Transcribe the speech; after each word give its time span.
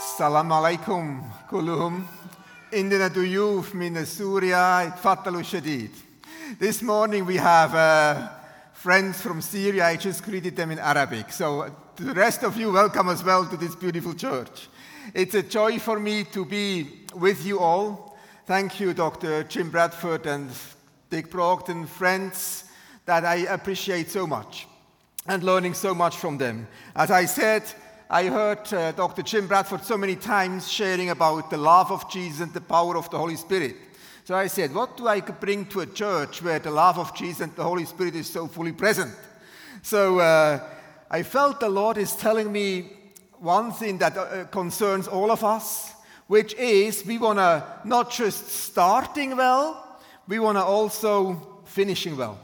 Salam 0.00 0.48
alaikum 0.48 1.22
kulluhum. 1.46 2.02
Indina 2.72 3.10
duyuf 3.10 3.74
min 3.74 4.02
Syria 4.06 4.94
fattalu 4.98 5.42
shadid. 5.44 5.90
This 6.58 6.80
morning 6.80 7.26
we 7.26 7.36
have 7.36 7.74
uh, 7.74 8.28
friends 8.72 9.20
from 9.20 9.42
Syria. 9.42 9.84
I 9.84 9.96
just 9.96 10.24
greeted 10.24 10.56
them 10.56 10.70
in 10.70 10.78
Arabic. 10.78 11.30
So 11.30 11.70
to 11.96 12.02
the 12.02 12.14
rest 12.14 12.44
of 12.44 12.56
you, 12.56 12.72
welcome 12.72 13.10
as 13.10 13.22
well 13.22 13.44
to 13.44 13.58
this 13.58 13.74
beautiful 13.74 14.14
church. 14.14 14.68
It's 15.12 15.34
a 15.34 15.42
joy 15.42 15.78
for 15.78 16.00
me 16.00 16.24
to 16.32 16.46
be 16.46 17.04
with 17.14 17.44
you 17.44 17.58
all. 17.58 18.18
Thank 18.46 18.80
you, 18.80 18.94
Dr. 18.94 19.44
Jim 19.44 19.70
Bradford 19.70 20.24
and 20.24 20.50
Dick 21.10 21.30
Brogden, 21.30 21.86
friends 21.86 22.64
that 23.04 23.26
I 23.26 23.36
appreciate 23.52 24.08
so 24.08 24.26
much 24.26 24.66
and 25.26 25.42
learning 25.42 25.74
so 25.74 25.94
much 25.94 26.16
from 26.16 26.38
them. 26.38 26.66
As 26.96 27.10
I 27.10 27.26
said, 27.26 27.64
I 28.12 28.24
heard 28.24 28.72
uh, 28.74 28.90
Dr. 28.90 29.22
Jim 29.22 29.46
Bradford 29.46 29.84
so 29.84 29.96
many 29.96 30.16
times 30.16 30.68
sharing 30.68 31.10
about 31.10 31.48
the 31.48 31.56
love 31.56 31.92
of 31.92 32.10
Jesus 32.10 32.40
and 32.40 32.52
the 32.52 32.60
power 32.60 32.96
of 32.96 33.08
the 33.08 33.16
Holy 33.16 33.36
Spirit. 33.36 33.76
So 34.24 34.34
I 34.34 34.48
said, 34.48 34.74
what 34.74 34.96
do 34.96 35.06
I 35.06 35.20
bring 35.20 35.66
to 35.66 35.82
a 35.82 35.86
church 35.86 36.42
where 36.42 36.58
the 36.58 36.72
love 36.72 36.98
of 36.98 37.14
Jesus 37.14 37.42
and 37.42 37.54
the 37.54 37.62
Holy 37.62 37.84
Spirit 37.84 38.16
is 38.16 38.28
so 38.28 38.48
fully 38.48 38.72
present? 38.72 39.14
So 39.82 40.18
uh, 40.18 40.58
I 41.08 41.22
felt 41.22 41.60
the 41.60 41.68
Lord 41.68 41.98
is 41.98 42.16
telling 42.16 42.50
me 42.50 42.90
one 43.38 43.70
thing 43.70 43.98
that 43.98 44.18
uh, 44.18 44.44
concerns 44.46 45.06
all 45.06 45.30
of 45.30 45.44
us, 45.44 45.92
which 46.26 46.52
is 46.54 47.06
we 47.06 47.16
want 47.16 47.38
to 47.38 47.64
not 47.84 48.10
just 48.10 48.48
starting 48.48 49.36
well, 49.36 50.00
we 50.26 50.40
want 50.40 50.58
to 50.58 50.64
also 50.64 51.62
finishing 51.64 52.16
well. 52.16 52.40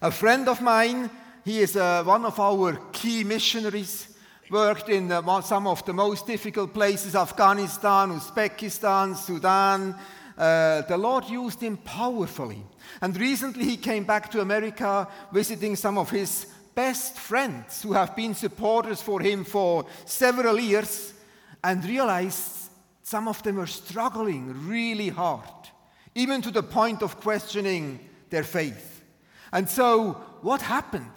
A 0.00 0.10
friend 0.10 0.48
of 0.48 0.62
mine, 0.62 1.10
he 1.44 1.60
is 1.60 1.76
uh, 1.76 2.04
one 2.04 2.24
of 2.24 2.40
our 2.40 2.78
key 2.92 3.22
missionaries 3.22 4.15
worked 4.50 4.88
in 4.88 5.08
the, 5.08 5.40
some 5.40 5.66
of 5.66 5.84
the 5.84 5.92
most 5.92 6.26
difficult 6.26 6.72
places 6.72 7.14
Afghanistan, 7.14 8.10
Uzbekistan, 8.10 9.16
Sudan. 9.16 9.94
Uh, 10.36 10.82
the 10.82 10.96
Lord 10.96 11.24
used 11.24 11.60
him 11.60 11.76
powerfully. 11.78 12.62
And 13.00 13.16
recently 13.18 13.64
he 13.64 13.76
came 13.76 14.04
back 14.04 14.30
to 14.30 14.40
America 14.40 15.08
visiting 15.32 15.76
some 15.76 15.98
of 15.98 16.10
his 16.10 16.46
best 16.74 17.16
friends 17.16 17.82
who 17.82 17.94
have 17.94 18.14
been 18.14 18.34
supporters 18.34 19.00
for 19.00 19.20
him 19.20 19.44
for 19.44 19.86
several 20.04 20.60
years 20.60 21.14
and 21.64 21.84
realized 21.84 22.70
some 23.02 23.28
of 23.28 23.42
them 23.42 23.56
were 23.56 23.66
struggling 23.66 24.68
really 24.68 25.08
hard, 25.08 25.70
even 26.14 26.42
to 26.42 26.50
the 26.50 26.62
point 26.62 27.02
of 27.02 27.20
questioning 27.20 27.98
their 28.30 28.42
faith. 28.42 29.02
And 29.52 29.68
so, 29.68 30.12
what 30.42 30.60
happened? 30.60 31.12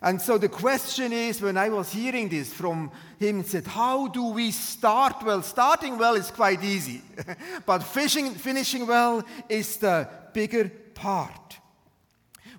And 0.00 0.20
so 0.22 0.38
the 0.38 0.48
question 0.48 1.12
is 1.12 1.42
when 1.42 1.56
I 1.56 1.68
was 1.70 1.92
hearing 1.92 2.28
this 2.28 2.52
from 2.52 2.90
him, 3.18 3.42
he 3.42 3.48
said, 3.48 3.66
How 3.66 4.08
do 4.08 4.26
we 4.26 4.50
start 4.52 5.22
well? 5.24 5.42
Starting 5.42 5.98
well 5.98 6.14
is 6.14 6.30
quite 6.30 6.62
easy, 6.62 7.02
but 7.66 7.82
fishing, 7.82 8.34
finishing 8.34 8.86
well 8.86 9.24
is 9.48 9.76
the 9.78 10.08
bigger 10.32 10.70
part. 10.94 11.58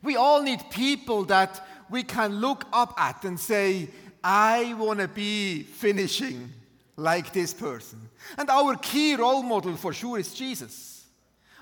We 0.01 0.15
all 0.15 0.41
need 0.41 0.59
people 0.69 1.25
that 1.25 1.65
we 1.89 2.03
can 2.03 2.35
look 2.35 2.65
up 2.71 2.93
at 2.97 3.23
and 3.23 3.39
say, 3.39 3.89
I 4.23 4.73
want 4.77 4.99
to 4.99 5.07
be 5.07 5.63
finishing 5.63 6.51
like 6.97 7.31
this 7.31 7.53
person. 7.53 8.01
And 8.37 8.49
our 8.49 8.75
key 8.75 9.15
role 9.15 9.43
model 9.43 9.75
for 9.77 9.93
sure 9.93 10.19
is 10.19 10.33
Jesus. 10.33 11.05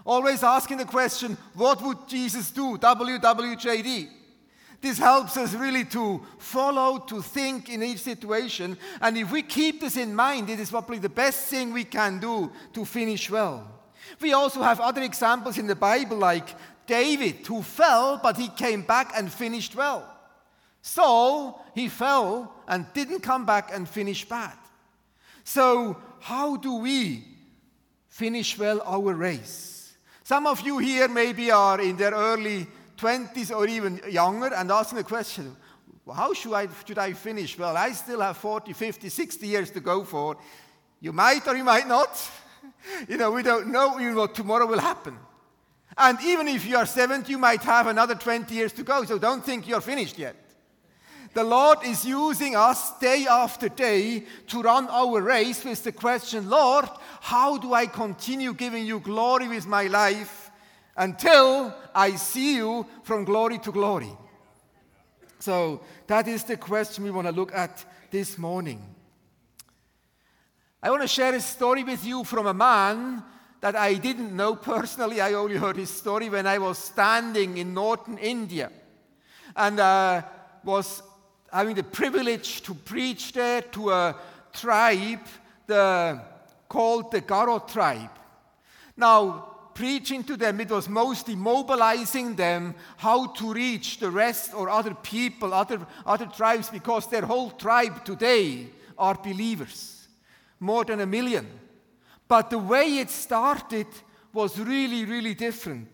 Always 0.06 0.42
asking 0.42 0.78
the 0.78 0.86
question, 0.86 1.38
What 1.54 1.82
would 1.84 2.08
Jesus 2.08 2.50
do? 2.50 2.78
WWJD. 2.78 4.10
This 4.80 5.00
helps 5.00 5.38
us 5.38 5.54
really 5.54 5.86
to 5.86 6.22
follow, 6.38 7.00
to 7.00 7.22
think 7.22 7.70
in 7.70 7.82
each 7.82 8.02
situation. 8.02 8.78
And 9.02 9.18
if 9.18 9.32
we 9.32 9.42
keep 9.42 9.82
this 9.82 9.98
in 9.98 10.14
mind, 10.14 10.50
it 10.50 10.60
is 10.60 10.70
probably 10.70 11.00
the 11.00 11.10
best 11.10 11.48
thing 11.48 11.74
we 11.74 11.84
can 11.84 12.20
do 12.20 12.52
to 12.74 12.86
finish 12.86 13.30
well. 13.30 13.68
We 14.22 14.34
also 14.34 14.62
have 14.62 14.80
other 14.80 15.02
examples 15.02 15.58
in 15.58 15.68
the 15.68 15.76
Bible, 15.76 16.18
like 16.18 16.56
David, 16.86 17.46
who 17.48 17.62
fell, 17.62 18.20
but 18.22 18.38
he 18.38 18.50
came 18.50 18.84
back 18.84 19.12
and 19.16 19.32
finished 19.32 19.76
well. 19.76 20.08
Saul, 20.82 21.66
he 21.76 21.90
fell 21.90 22.54
and 22.68 22.86
didn't 22.94 23.20
come 23.20 23.46
back 23.46 23.72
and 23.74 23.90
finish 23.90 24.24
bad. 24.26 24.54
So, 25.44 25.98
how 26.20 26.56
do 26.56 26.76
we 26.76 27.26
finish 28.10 28.58
well 28.58 28.82
our 28.86 29.14
race? 29.14 29.96
Some 30.24 30.46
of 30.48 30.62
you 30.62 30.78
here 30.78 31.08
maybe 31.08 31.52
are 31.52 31.82
in 31.82 31.98
their 31.98 32.12
early 32.12 32.68
20s 32.98 33.56
or 33.56 33.68
even 33.68 34.02
younger 34.10 34.54
and 34.54 34.72
asking 34.72 34.98
the 34.98 35.04
question, 35.04 35.56
how 36.14 36.34
should 36.34 36.54
I, 36.54 36.68
should 36.86 36.98
I 36.98 37.14
finish? 37.14 37.58
Well, 37.58 37.76
I 37.76 37.92
still 37.92 38.22
have 38.22 38.38
40, 38.38 38.74
50, 38.74 39.10
60 39.10 39.48
years 39.48 39.72
to 39.72 39.80
go 39.80 40.04
for. 40.04 40.38
You 41.00 41.14
might 41.14 41.48
or 41.48 41.56
you 41.56 41.64
might 41.64 41.88
not. 41.88 42.10
you 43.10 43.18
know, 43.18 43.32
we 43.32 43.44
don't 43.44 43.68
know 43.68 44.00
even 44.00 44.16
what 44.16 44.34
tomorrow 44.34 44.66
will 44.66 44.80
happen. 44.80 45.18
And 45.98 46.20
even 46.24 46.48
if 46.48 46.66
you 46.66 46.78
are 46.78 46.86
70, 46.86 47.32
you 47.32 47.38
might 47.38 47.64
have 47.64 47.88
another 47.88 48.16
20 48.16 48.54
years 48.54 48.72
to 48.74 48.84
go, 48.84 49.04
so 49.04 49.18
don't 49.18 49.44
think 49.44 49.68
you're 49.68 49.82
finished 49.82 50.18
yet. 50.18 50.36
The 51.34 51.44
Lord 51.44 51.80
is 51.84 52.06
using 52.06 52.56
us 52.56 52.98
day 53.00 53.28
after 53.30 53.70
day 53.70 54.24
to 54.48 54.62
run 54.62 54.88
our 54.90 55.22
race 55.22 55.64
with 55.64 55.84
the 55.84 55.92
question, 55.92 56.50
Lord, 56.50 56.86
how 57.22 57.58
do 57.58 57.74
I 57.74 57.86
continue 57.86 58.54
giving 58.54 58.86
you 58.86 59.00
glory 59.00 59.48
with 59.48 59.68
my 59.68 59.88
life? 59.88 60.37
Until 60.98 61.74
I 61.94 62.16
see 62.16 62.56
you 62.56 62.86
from 63.04 63.24
glory 63.24 63.60
to 63.60 63.72
glory. 63.72 64.12
So 65.40 65.82
that 66.08 66.28
is 66.28 66.44
the 66.44 66.58
question 66.58 67.04
we 67.04 67.12
want 67.12 67.28
to 67.28 67.34
look 67.34 67.54
at 67.54 67.86
this 68.12 68.38
morning. 68.38 68.82
I 70.82 70.90
want 70.90 71.04
to 71.04 71.08
share 71.08 71.34
a 71.34 71.42
story 71.42 71.84
with 71.84 72.04
you 72.06 72.24
from 72.24 72.48
a 72.48 72.54
man 72.54 73.24
that 73.62 73.76
I 73.76 73.96
didn't 73.96 74.36
know 74.36 74.56
personally. 74.56 75.22
I 75.22 75.34
only 75.34 75.58
heard 75.58 75.76
his 75.76 75.90
story 75.90 76.30
when 76.30 76.48
I 76.48 76.58
was 76.58 76.78
standing 76.78 77.58
in 77.58 77.74
northern 77.74 78.18
India 78.18 78.72
and 79.56 79.80
uh, 79.80 80.22
was 80.64 81.02
having 81.52 81.76
the 81.76 81.84
privilege 81.84 82.62
to 82.64 82.74
preach 82.74 83.34
there 83.34 83.62
to 83.62 83.92
a 83.92 84.16
tribe 84.54 85.26
the, 85.66 86.22
called 86.70 87.12
the 87.12 87.22
Garo 87.22 87.68
tribe. 87.68 88.12
Now, 88.96 89.57
preaching 89.78 90.24
to 90.24 90.36
them, 90.36 90.60
it 90.60 90.72
was 90.72 90.90
mostly 90.90 91.36
mobilizing 91.36 92.36
them 92.36 92.74
how 92.98 93.28
to 93.28 93.54
reach 93.54 94.00
the 94.00 94.10
rest 94.10 94.56
or 94.56 94.70
other 94.70 94.96
people, 94.96 95.54
other, 95.54 95.86
other 96.04 96.26
tribes, 96.26 96.72
because 96.72 97.08
their 97.08 97.22
whole 97.22 97.52
tribe 97.52 98.04
today 98.04 98.70
are 98.98 99.14
believers. 99.14 100.08
More 100.60 100.84
than 100.84 101.00
a 101.02 101.06
million. 101.06 101.46
But 102.28 102.50
the 102.50 102.58
way 102.58 102.98
it 102.98 103.12
started 103.12 103.86
was 104.34 104.60
really, 104.60 105.06
really 105.06 105.36
different. 105.36 105.90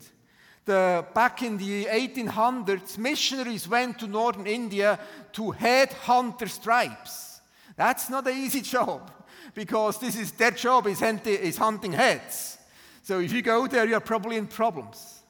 The, 0.63 1.05
back 1.13 1.43
in 1.43 1.57
the 1.57 1.83
1800s, 1.83 2.97
missionaries 2.97 3.67
went 3.67 3.99
to 3.99 4.07
northern 4.07 4.47
India 4.47 4.97
to 5.33 5.51
head 5.51 5.91
hunters' 5.91 6.57
tribes. 6.57 7.41
That's 7.75 8.09
not 8.09 8.25
an 8.27 8.37
easy 8.37 8.61
job 8.75 9.11
because 9.53 9.99
this 9.99 10.15
is 10.15 10.31
their 10.31 10.51
job 10.51 10.87
is 10.87 11.57
hunting 11.57 11.91
heads. 11.91 12.59
So 13.03 13.19
if 13.19 13.33
you 13.33 13.41
go 13.41 13.67
there, 13.67 13.85
you're 13.85 13.99
probably 13.99 14.37
in 14.37 14.47
problems. 14.47 15.23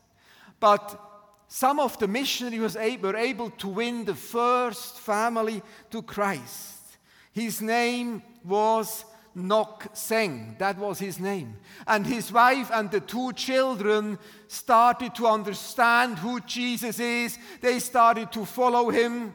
But 0.59 0.99
some 1.47 1.79
of 1.79 1.99
the 1.99 2.07
missionaries 2.07 2.75
were 2.75 3.15
able 3.15 3.49
to 3.49 3.67
win 3.67 4.05
the 4.05 4.15
first 4.15 4.99
family 4.99 5.61
to 5.89 6.01
Christ. 6.03 6.97
His 7.31 7.61
name 7.61 8.21
was 8.45 9.05
Nok 9.35 9.87
Seng. 9.93 10.55
That 10.59 10.77
was 10.77 10.99
his 10.99 11.19
name. 11.19 11.57
And 11.87 12.05
his 12.05 12.31
wife 12.31 12.69
and 12.71 12.91
the 12.91 12.99
two 12.99 13.33
children 13.33 14.19
started 14.47 15.15
to 15.15 15.27
understand 15.27 16.19
who 16.19 16.39
Jesus 16.41 16.99
is. 16.99 17.39
They 17.59 17.79
started 17.79 18.31
to 18.33 18.45
follow 18.45 18.91
him 18.91 19.33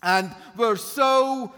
and 0.00 0.34
were 0.56 0.76
so 0.76 1.52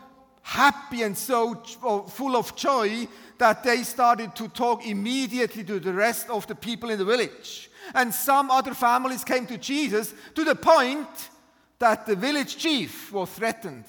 happy 0.47 1.03
and 1.03 1.19
so 1.19 1.61
oh, 1.83 2.03
full 2.03 2.37
of 2.37 2.55
joy 2.55 3.09
that 3.37 3.65
they 3.65 3.83
started 3.83 4.33
to 4.37 4.47
talk 4.47 4.87
immediately 4.87 5.65
to 5.65 5.81
the 5.81 5.93
rest 5.93 6.31
of 6.31 6.47
the 6.47 6.55
people 6.55 6.89
in 6.89 6.99
the 6.99 7.05
village. 7.05 7.69
And 7.93 8.15
some 8.15 8.49
other 8.49 8.73
families 8.73 9.25
came 9.25 9.45
to 9.47 9.59
Jesus 9.59 10.15
to 10.37 10.45
the 10.45 10.55
point 10.55 11.09
that 11.81 12.07
the 12.07 12.15
village 12.15 12.57
chief 12.59 13.13
was 13.13 13.29
threatened. 13.31 13.87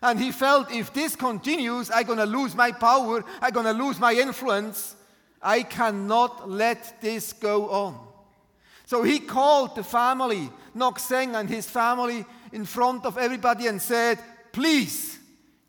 And 0.00 0.20
he 0.20 0.30
felt 0.30 0.70
if 0.70 0.92
this 0.92 1.16
continues, 1.16 1.90
I'm 1.90 2.06
going 2.06 2.18
to 2.18 2.26
lose 2.26 2.54
my 2.54 2.70
power, 2.70 3.24
I'm 3.40 3.52
going 3.52 3.66
to 3.66 3.84
lose 3.84 3.98
my 3.98 4.14
influence. 4.14 4.94
I 5.42 5.64
cannot 5.64 6.48
let 6.48 7.00
this 7.00 7.32
go 7.32 7.68
on. 7.70 7.98
So 8.86 9.02
he 9.02 9.18
called 9.18 9.74
the 9.74 9.82
family, 9.82 10.48
Nokseng 10.76 11.34
and 11.34 11.50
his 11.50 11.68
family, 11.68 12.24
in 12.52 12.66
front 12.66 13.04
of 13.04 13.18
everybody 13.18 13.66
and 13.66 13.82
said, 13.82 14.20
Please, 14.52 15.18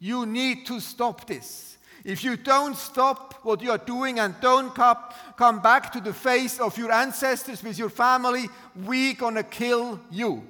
you 0.04 0.26
need 0.26 0.66
to 0.66 0.82
stop 0.82 1.26
this. 1.28 1.78
If 2.04 2.26
you 2.26 2.36
don't 2.36 2.76
stop 2.76 3.36
what 3.44 3.62
you 3.62 3.72
are 3.72 3.78
doing 3.78 4.20
and 4.20 4.36
don't 4.42 4.76
come 4.76 5.62
back 5.62 5.94
to 5.94 6.02
the 6.02 6.12
face 6.12 6.60
of 6.60 6.78
your 6.78 6.92
ancestors 6.92 7.64
with 7.64 7.80
your 7.80 7.90
family, 7.90 8.50
we're 8.76 9.14
going 9.14 9.36
to 9.36 9.44
kill 9.44 10.02
you. 10.12 10.44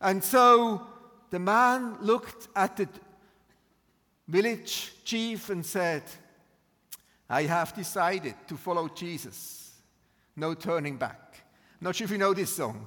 And 0.00 0.22
so 0.22 0.86
the 1.30 1.40
man 1.40 1.96
looked 2.00 2.46
at 2.54 2.76
the 2.76 2.88
village 4.28 4.92
chief 5.04 5.50
and 5.50 5.66
said, 5.66 6.04
I 7.28 7.42
have 7.42 7.74
decided 7.74 8.36
to 8.46 8.56
follow 8.56 8.86
Jesus. 8.86 9.72
No 10.36 10.54
turning 10.54 10.96
back. 10.96 11.42
Not 11.80 11.96
sure 11.96 12.04
if 12.04 12.12
you 12.12 12.18
know 12.18 12.34
this 12.34 12.54
song. 12.54 12.86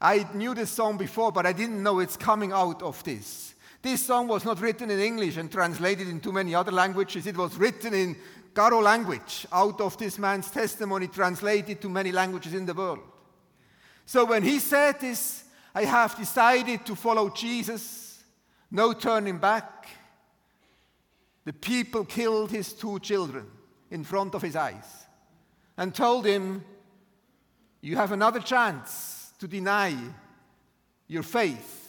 I 0.00 0.28
knew 0.32 0.54
this 0.54 0.70
song 0.70 0.96
before, 0.96 1.32
but 1.32 1.44
I 1.44 1.52
didn't 1.52 1.82
know 1.82 1.98
it's 1.98 2.16
coming 2.16 2.52
out 2.52 2.84
of 2.84 3.02
this. 3.02 3.49
This 3.82 4.04
song 4.04 4.28
was 4.28 4.44
not 4.44 4.60
written 4.60 4.90
in 4.90 5.00
English 5.00 5.38
and 5.38 5.50
translated 5.50 6.08
into 6.08 6.32
many 6.32 6.54
other 6.54 6.72
languages. 6.72 7.26
It 7.26 7.36
was 7.36 7.56
written 7.56 7.94
in 7.94 8.16
Garo 8.52 8.82
language 8.82 9.46
out 9.50 9.80
of 9.80 9.96
this 9.96 10.18
man's 10.18 10.50
testimony, 10.50 11.08
translated 11.08 11.80
to 11.80 11.88
many 11.88 12.12
languages 12.12 12.52
in 12.52 12.66
the 12.66 12.74
world. 12.74 13.00
So 14.04 14.26
when 14.26 14.42
he 14.42 14.58
said 14.58 15.00
this, 15.00 15.44
I 15.74 15.84
have 15.84 16.16
decided 16.16 16.84
to 16.86 16.94
follow 16.94 17.30
Jesus, 17.30 18.22
no 18.70 18.92
turning 18.92 19.38
back. 19.38 19.88
The 21.44 21.52
people 21.54 22.04
killed 22.04 22.50
his 22.50 22.72
two 22.74 22.98
children 22.98 23.46
in 23.90 24.04
front 24.04 24.34
of 24.34 24.42
his 24.42 24.56
eyes 24.56 25.06
and 25.78 25.94
told 25.94 26.26
him, 26.26 26.64
You 27.80 27.96
have 27.96 28.12
another 28.12 28.40
chance 28.40 29.32
to 29.38 29.48
deny 29.48 29.96
your 31.06 31.22
faith 31.22 31.79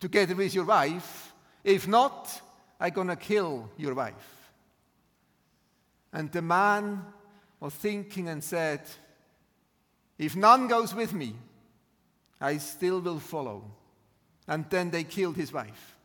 together 0.00 0.34
with 0.34 0.54
your 0.54 0.64
wife. 0.64 1.32
If 1.62 1.88
not, 1.88 2.40
I'm 2.80 2.92
going 2.92 3.08
to 3.08 3.16
kill 3.16 3.70
your 3.76 3.94
wife. 3.94 4.50
And 6.12 6.30
the 6.30 6.42
man 6.42 7.04
was 7.60 7.74
thinking 7.74 8.28
and 8.28 8.42
said, 8.42 8.80
If 10.18 10.36
none 10.36 10.68
goes 10.68 10.94
with 10.94 11.12
me, 11.12 11.34
I 12.40 12.58
still 12.58 13.00
will 13.00 13.18
follow. 13.18 13.64
And 14.46 14.68
then 14.68 14.90
they 14.90 15.04
killed 15.04 15.36
his 15.36 15.52
wife. 15.52 15.96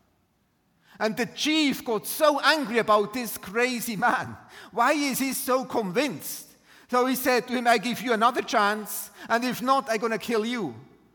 And 1.00 1.16
the 1.16 1.26
chief 1.28 1.84
got 1.86 2.08
so 2.08 2.40
angry 2.42 2.80
about 2.80 3.14
this 3.14 3.38
crazy 3.38 3.96
man. 3.96 4.36
Why 4.72 4.94
is 4.94 5.20
he 5.20 5.34
so 5.34 5.64
convinced? 5.66 6.48
So 6.90 7.06
he 7.06 7.16
said 7.16 7.48
to 7.48 7.54
him, 7.54 7.68
I 7.68 7.78
give 7.78 8.02
you 8.02 8.14
another 8.14 8.42
chance, 8.42 9.12
and 9.30 9.44
if 9.46 9.62
not, 9.62 9.88
I'm 9.90 10.00
going 10.00 10.12
to 10.12 10.18
kill 10.18 10.46
you, 10.46 10.74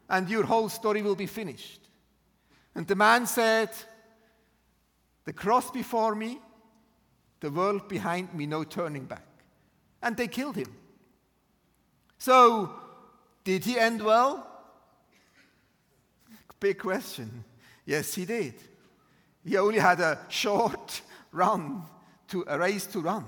and 0.09 0.29
your 0.29 0.45
whole 0.45 0.69
story 0.69 1.03
will 1.03 1.17
be 1.17 1.27
finished. 1.27 1.84
And 2.75 2.87
the 2.87 2.97
man 2.97 3.27
said, 3.27 3.71
The 5.25 5.33
cross 5.33 5.71
before 5.71 6.15
me, 6.15 6.39
the 7.41 7.51
world 7.51 7.89
behind 7.89 8.35
me, 8.35 8.47
no 8.47 8.65
turning 8.65 9.05
back. 9.05 9.27
And 10.03 10.17
they 10.17 10.29
killed 10.29 10.57
him. 10.57 10.75
So, 12.19 12.75
did 13.45 13.65
he 13.65 13.79
end 13.79 14.03
well? 14.03 14.47
Big 16.59 16.79
question. 16.79 17.45
Yes, 17.85 18.15
he 18.15 18.25
did. 18.25 18.55
He 19.45 19.59
only 19.59 19.79
had 19.79 20.01
a 20.01 20.19
short 20.29 21.03
run 21.31 21.83
to 22.29 22.45
a 22.49 22.59
race 22.59 22.87
to 22.87 23.01
run. 23.01 23.27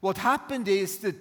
What 0.00 0.18
happened 0.18 0.66
is 0.66 0.98
that 0.98 1.14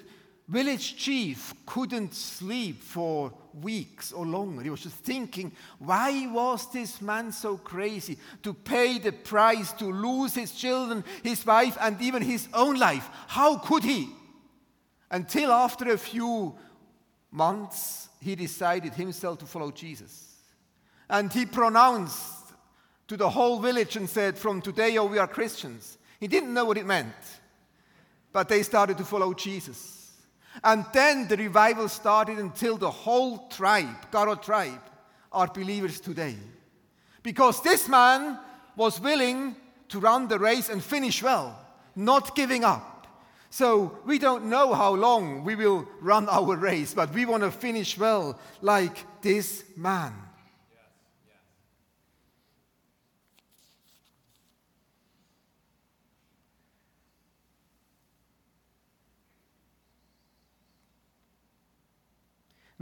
village 0.48 0.98
chief 0.98 1.54
couldn't 1.66 2.16
sleep 2.16 2.82
for 2.82 3.32
weeks 3.62 4.12
or 4.12 4.26
longer. 4.26 4.64
He 4.64 4.70
was 4.70 4.82
just 4.82 4.96
thinking, 4.98 5.52
why 5.80 6.28
was 6.28 6.72
this 6.72 7.02
man 7.02 7.32
so 7.32 7.58
crazy 7.58 8.18
to 8.42 8.54
pay 8.54 8.98
the 9.00 9.12
price 9.12 9.72
to 9.74 9.86
lose 9.86 10.34
his 10.34 10.52
children, 10.52 11.04
his 11.24 11.46
wife, 11.46 11.78
and 11.80 12.02
even 12.02 12.22
his 12.22 12.48
own 12.54 12.78
life? 12.78 13.10
How 13.28 13.58
could 13.58 13.84
he? 13.84 14.10
Until 15.12 15.52
after 15.52 15.92
a 15.92 15.98
few 15.98 16.56
months, 17.32 18.10
he 18.20 18.36
decided 18.36 18.94
himself 18.94 19.40
to 19.40 19.46
follow 19.46 19.72
Jesus. 19.72 20.34
And 21.10 21.32
he 21.32 21.46
pronounced 21.46 22.54
to 23.08 23.18
the 23.18 23.30
whole 23.30 23.60
village 23.60 23.96
and 23.96 24.10
said, 24.10 24.38
From 24.38 24.62
today 24.62 24.98
on, 24.98 25.12
we 25.12 25.18
are 25.18 25.28
Christians. 25.28 25.98
He 26.20 26.28
didn't 26.28 26.54
know 26.54 26.66
what 26.66 26.78
it 26.78 26.86
meant, 26.86 27.14
but 28.32 28.48
they 28.48 28.64
started 28.64 28.98
to 28.98 29.06
follow 29.06 29.34
Jesus. 29.34 30.03
And 30.64 30.86
then 30.94 31.28
the 31.28 31.38
revival 31.38 31.88
started 31.88 32.38
until 32.38 32.78
the 32.78 32.92
whole 32.92 33.48
tribe, 33.48 34.12
Garo 34.12 34.42
tribe, 34.42 34.82
are 35.32 35.48
believers 35.48 36.00
today. 36.00 36.36
Because 37.24 37.64
this 37.64 37.88
man 37.88 38.38
was 38.76 39.00
willing 39.00 39.56
to 39.90 40.00
run 40.00 40.28
the 40.28 40.40
race 40.40 40.70
and 40.70 40.84
finish 40.84 41.24
well, 41.24 41.58
not 41.96 42.36
giving 42.36 42.64
up. 42.64 43.08
So 43.50 44.00
we 44.06 44.18
don't 44.18 44.46
know 44.46 44.74
how 44.74 44.96
long 44.96 45.44
we 45.44 45.56
will 45.56 45.88
run 46.02 46.28
our 46.28 46.56
race, 46.56 46.94
but 46.94 47.14
we 47.14 47.26
want 47.26 47.44
to 47.44 47.52
finish 47.52 47.98
well 47.98 48.40
like 48.62 49.06
this 49.22 49.64
man. 49.78 50.14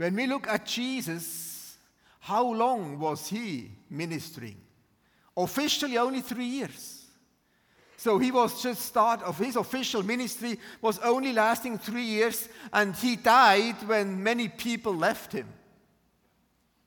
When 0.02 0.16
we 0.16 0.26
look 0.26 0.48
at 0.48 0.66
Jesus, 0.66 1.76
how 2.18 2.44
long 2.44 2.98
was 2.98 3.28
he 3.28 3.70
ministering? 3.88 4.56
Officially, 5.36 5.96
only 5.96 6.22
three 6.22 6.46
years. 6.46 7.06
So 7.98 8.18
he 8.18 8.32
was 8.32 8.60
just 8.60 8.82
start 8.82 9.22
of 9.22 9.38
his 9.38 9.54
official 9.54 10.02
ministry 10.02 10.58
was 10.80 10.98
only 10.98 11.32
lasting 11.32 11.78
three 11.78 12.02
years, 12.02 12.48
and 12.72 12.96
he 12.96 13.14
died 13.14 13.76
when 13.86 14.20
many 14.20 14.48
people 14.48 14.92
left 14.92 15.30
him. 15.30 15.46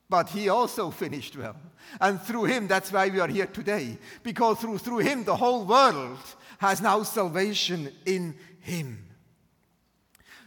But 0.10 0.28
he 0.28 0.50
also 0.50 0.92
finished 1.04 1.38
well. 1.38 1.56
And 2.02 2.20
through 2.22 2.46
him, 2.46 2.68
that's 2.68 2.92
why 2.92 3.08
we 3.08 3.22
are 3.22 3.30
here 3.30 3.48
today. 3.48 3.98
Because 4.24 4.60
through, 4.60 4.80
through 4.80 5.00
him, 5.00 5.24
the 5.24 5.38
whole 5.38 5.64
world 5.64 6.20
has 6.58 6.82
now 6.82 7.02
salvation 7.04 7.94
in 8.06 8.36
him. 8.60 9.06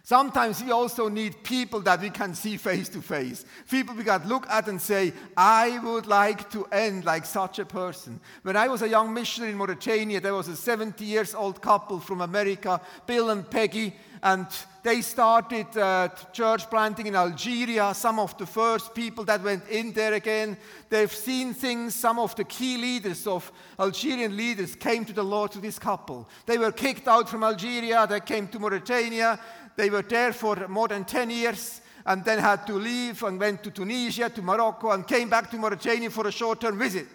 Sometimes 0.02 0.62
we 0.62 0.70
also 0.70 1.08
need 1.08 1.42
people 1.42 1.80
that 1.80 2.00
we 2.00 2.08
can 2.08 2.34
see 2.34 2.56
face 2.56 2.88
to 2.88 3.02
face. 3.02 3.44
People 3.70 3.94
we 3.94 4.04
can 4.04 4.26
look 4.26 4.48
at 4.48 4.66
and 4.68 4.80
say, 4.80 5.12
I 5.36 5.78
would 5.80 6.06
like 6.06 6.50
to 6.52 6.64
end 6.66 7.04
like 7.04 7.26
such 7.26 7.58
a 7.58 7.66
person. 7.66 8.18
When 8.42 8.56
I 8.56 8.68
was 8.68 8.80
a 8.80 8.88
young 8.88 9.12
missionary 9.12 9.52
in 9.52 9.58
Mauritania, 9.58 10.20
there 10.20 10.34
was 10.34 10.48
a 10.48 10.56
70 10.56 11.04
years 11.04 11.34
old 11.34 11.60
couple 11.60 12.00
from 12.00 12.22
America, 12.22 12.80
Bill 13.06 13.30
and 13.30 13.48
Peggy, 13.50 13.94
and 14.22 14.46
they 14.82 15.02
started 15.02 15.66
uh, 15.76 16.08
church 16.32 16.68
planting 16.70 17.06
in 17.06 17.14
Algeria. 17.14 17.92
Some 17.94 18.18
of 18.18 18.36
the 18.38 18.46
first 18.46 18.94
people 18.94 19.24
that 19.24 19.42
went 19.42 19.68
in 19.68 19.92
there 19.92 20.14
again, 20.14 20.56
they've 20.88 21.12
seen 21.12 21.52
things. 21.52 21.94
Some 21.94 22.18
of 22.18 22.34
the 22.34 22.44
key 22.44 22.76
leaders 22.78 23.26
of 23.26 23.52
Algerian 23.78 24.36
leaders 24.36 24.74
came 24.74 25.04
to 25.04 25.12
the 25.12 25.22
Lord 25.22 25.52
to 25.52 25.60
this 25.60 25.78
couple. 25.78 26.28
They 26.46 26.58
were 26.58 26.72
kicked 26.72 27.06
out 27.06 27.28
from 27.28 27.44
Algeria, 27.44 28.06
they 28.06 28.20
came 28.20 28.48
to 28.48 28.58
Mauritania. 28.58 29.38
They 29.78 29.90
were 29.90 30.02
there 30.02 30.32
for 30.32 30.66
more 30.66 30.88
than 30.88 31.04
10 31.04 31.30
years 31.30 31.80
and 32.04 32.24
then 32.24 32.40
had 32.40 32.66
to 32.66 32.72
leave 32.72 33.22
and 33.22 33.38
went 33.38 33.62
to 33.62 33.70
Tunisia, 33.70 34.28
to 34.28 34.42
Morocco, 34.42 34.90
and 34.90 35.06
came 35.06 35.30
back 35.30 35.48
to 35.52 35.56
Mauritania 35.56 36.10
for 36.10 36.26
a 36.26 36.32
short 36.32 36.60
term 36.60 36.76
visit. 36.76 37.06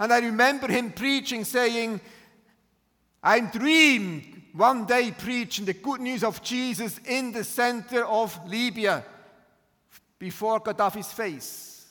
And 0.00 0.10
I 0.10 0.20
remember 0.20 0.68
him 0.68 0.90
preaching, 0.92 1.44
saying, 1.44 2.00
I 3.22 3.40
dreamed 3.40 4.40
one 4.54 4.86
day 4.86 5.10
preaching 5.10 5.66
the 5.66 5.74
good 5.74 6.00
news 6.00 6.24
of 6.24 6.42
Jesus 6.42 6.98
in 7.04 7.30
the 7.30 7.44
center 7.44 8.06
of 8.06 8.40
Libya 8.48 9.04
before 10.18 10.60
Gaddafi's 10.60 11.12
face. 11.12 11.84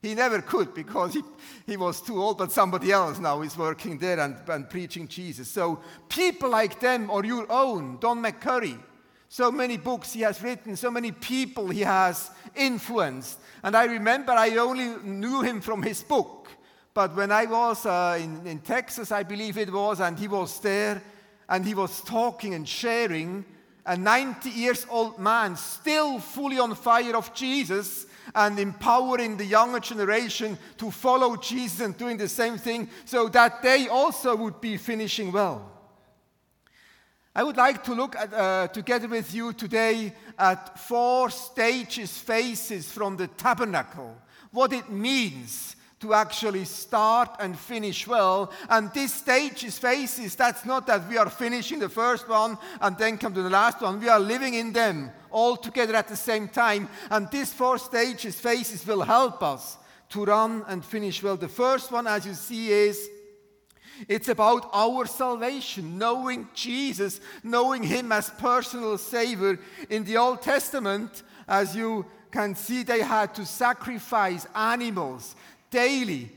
He 0.00 0.14
never 0.14 0.40
could 0.40 0.72
because 0.72 1.14
he, 1.14 1.22
he 1.66 1.76
was 1.76 2.00
too 2.00 2.22
old, 2.22 2.38
but 2.38 2.52
somebody 2.52 2.92
else 2.92 3.18
now 3.18 3.42
is 3.42 3.58
working 3.58 3.98
there 3.98 4.20
and, 4.20 4.36
and 4.48 4.70
preaching 4.70 5.08
Jesus. 5.08 5.48
So 5.48 5.80
people 6.08 6.50
like 6.50 6.78
them 6.78 7.10
or 7.10 7.24
your 7.24 7.50
own, 7.50 7.98
Don 7.98 8.22
McCurry, 8.22 8.78
so 9.32 9.50
many 9.50 9.78
books 9.78 10.12
he 10.12 10.20
has 10.20 10.42
written, 10.42 10.76
so 10.76 10.90
many 10.90 11.10
people 11.10 11.68
he 11.68 11.80
has 11.80 12.30
influenced. 12.54 13.38
And 13.62 13.74
I 13.74 13.86
remember 13.86 14.32
I 14.32 14.58
only 14.58 14.94
knew 15.02 15.40
him 15.40 15.62
from 15.62 15.82
his 15.82 16.02
book. 16.02 16.48
But 16.92 17.16
when 17.16 17.32
I 17.32 17.46
was 17.46 17.86
uh, 17.86 18.18
in, 18.20 18.46
in 18.46 18.58
Texas, 18.58 19.10
I 19.10 19.22
believe 19.22 19.56
it 19.56 19.72
was, 19.72 20.00
and 20.00 20.18
he 20.18 20.28
was 20.28 20.60
there, 20.60 21.02
and 21.48 21.64
he 21.64 21.72
was 21.72 22.02
talking 22.02 22.52
and 22.52 22.68
sharing, 22.68 23.46
a 23.86 23.96
90 23.96 24.50
years 24.50 24.86
old 24.90 25.18
man, 25.18 25.56
still 25.56 26.18
fully 26.18 26.58
on 26.58 26.74
fire 26.74 27.16
of 27.16 27.32
Jesus, 27.32 28.04
and 28.34 28.58
empowering 28.60 29.38
the 29.38 29.46
younger 29.46 29.80
generation 29.80 30.58
to 30.76 30.90
follow 30.90 31.36
Jesus 31.36 31.80
and 31.80 31.96
doing 31.96 32.18
the 32.18 32.28
same 32.28 32.58
thing 32.58 32.86
so 33.06 33.30
that 33.30 33.62
they 33.62 33.88
also 33.88 34.36
would 34.36 34.60
be 34.60 34.76
finishing 34.76 35.32
well. 35.32 35.72
I 37.34 37.42
would 37.42 37.56
like 37.56 37.82
to 37.84 37.94
look 37.94 38.14
at, 38.14 38.32
uh, 38.34 38.68
together 38.68 39.08
with 39.08 39.32
you 39.34 39.54
today 39.54 40.12
at 40.38 40.78
four 40.78 41.30
stages, 41.30 42.18
phases 42.18 42.92
from 42.92 43.16
the 43.16 43.26
tabernacle, 43.26 44.16
what 44.50 44.72
it 44.74 44.90
means 44.90 45.76
to 46.00 46.12
actually 46.12 46.64
start 46.64 47.36
and 47.40 47.58
finish 47.58 48.06
well. 48.06 48.52
And 48.68 48.92
these 48.92 49.14
stages, 49.14 49.78
phases, 49.78 50.34
that's 50.34 50.66
not 50.66 50.86
that 50.88 51.08
we 51.08 51.16
are 51.16 51.30
finishing 51.30 51.78
the 51.78 51.88
first 51.88 52.28
one 52.28 52.58
and 52.80 52.98
then 52.98 53.16
come 53.16 53.32
to 53.32 53.42
the 53.42 53.48
last 53.48 53.80
one. 53.80 54.00
We 54.00 54.10
are 54.10 54.20
living 54.20 54.54
in 54.54 54.72
them 54.72 55.10
all 55.30 55.56
together 55.56 55.94
at 55.94 56.08
the 56.08 56.16
same 56.16 56.48
time. 56.48 56.88
And 57.08 57.30
these 57.30 57.52
four 57.52 57.78
stages, 57.78 58.38
phases 58.38 58.86
will 58.86 59.02
help 59.02 59.42
us 59.42 59.78
to 60.10 60.24
run 60.24 60.64
and 60.68 60.84
finish 60.84 61.22
well. 61.22 61.36
The 61.36 61.48
first 61.48 61.90
one, 61.90 62.06
as 62.06 62.26
you 62.26 62.34
see, 62.34 62.70
is 62.70 63.08
It's 64.08 64.28
about 64.28 64.68
our 64.72 65.06
salvation, 65.06 65.98
knowing 65.98 66.48
Jesus, 66.54 67.20
knowing 67.42 67.82
Him 67.82 68.12
as 68.12 68.30
personal 68.30 68.98
Savior. 68.98 69.58
In 69.90 70.04
the 70.04 70.16
Old 70.16 70.42
Testament, 70.42 71.22
as 71.48 71.76
you 71.76 72.06
can 72.30 72.54
see, 72.54 72.82
they 72.82 73.02
had 73.02 73.34
to 73.34 73.44
sacrifice 73.44 74.46
animals 74.54 75.36
daily 75.70 76.30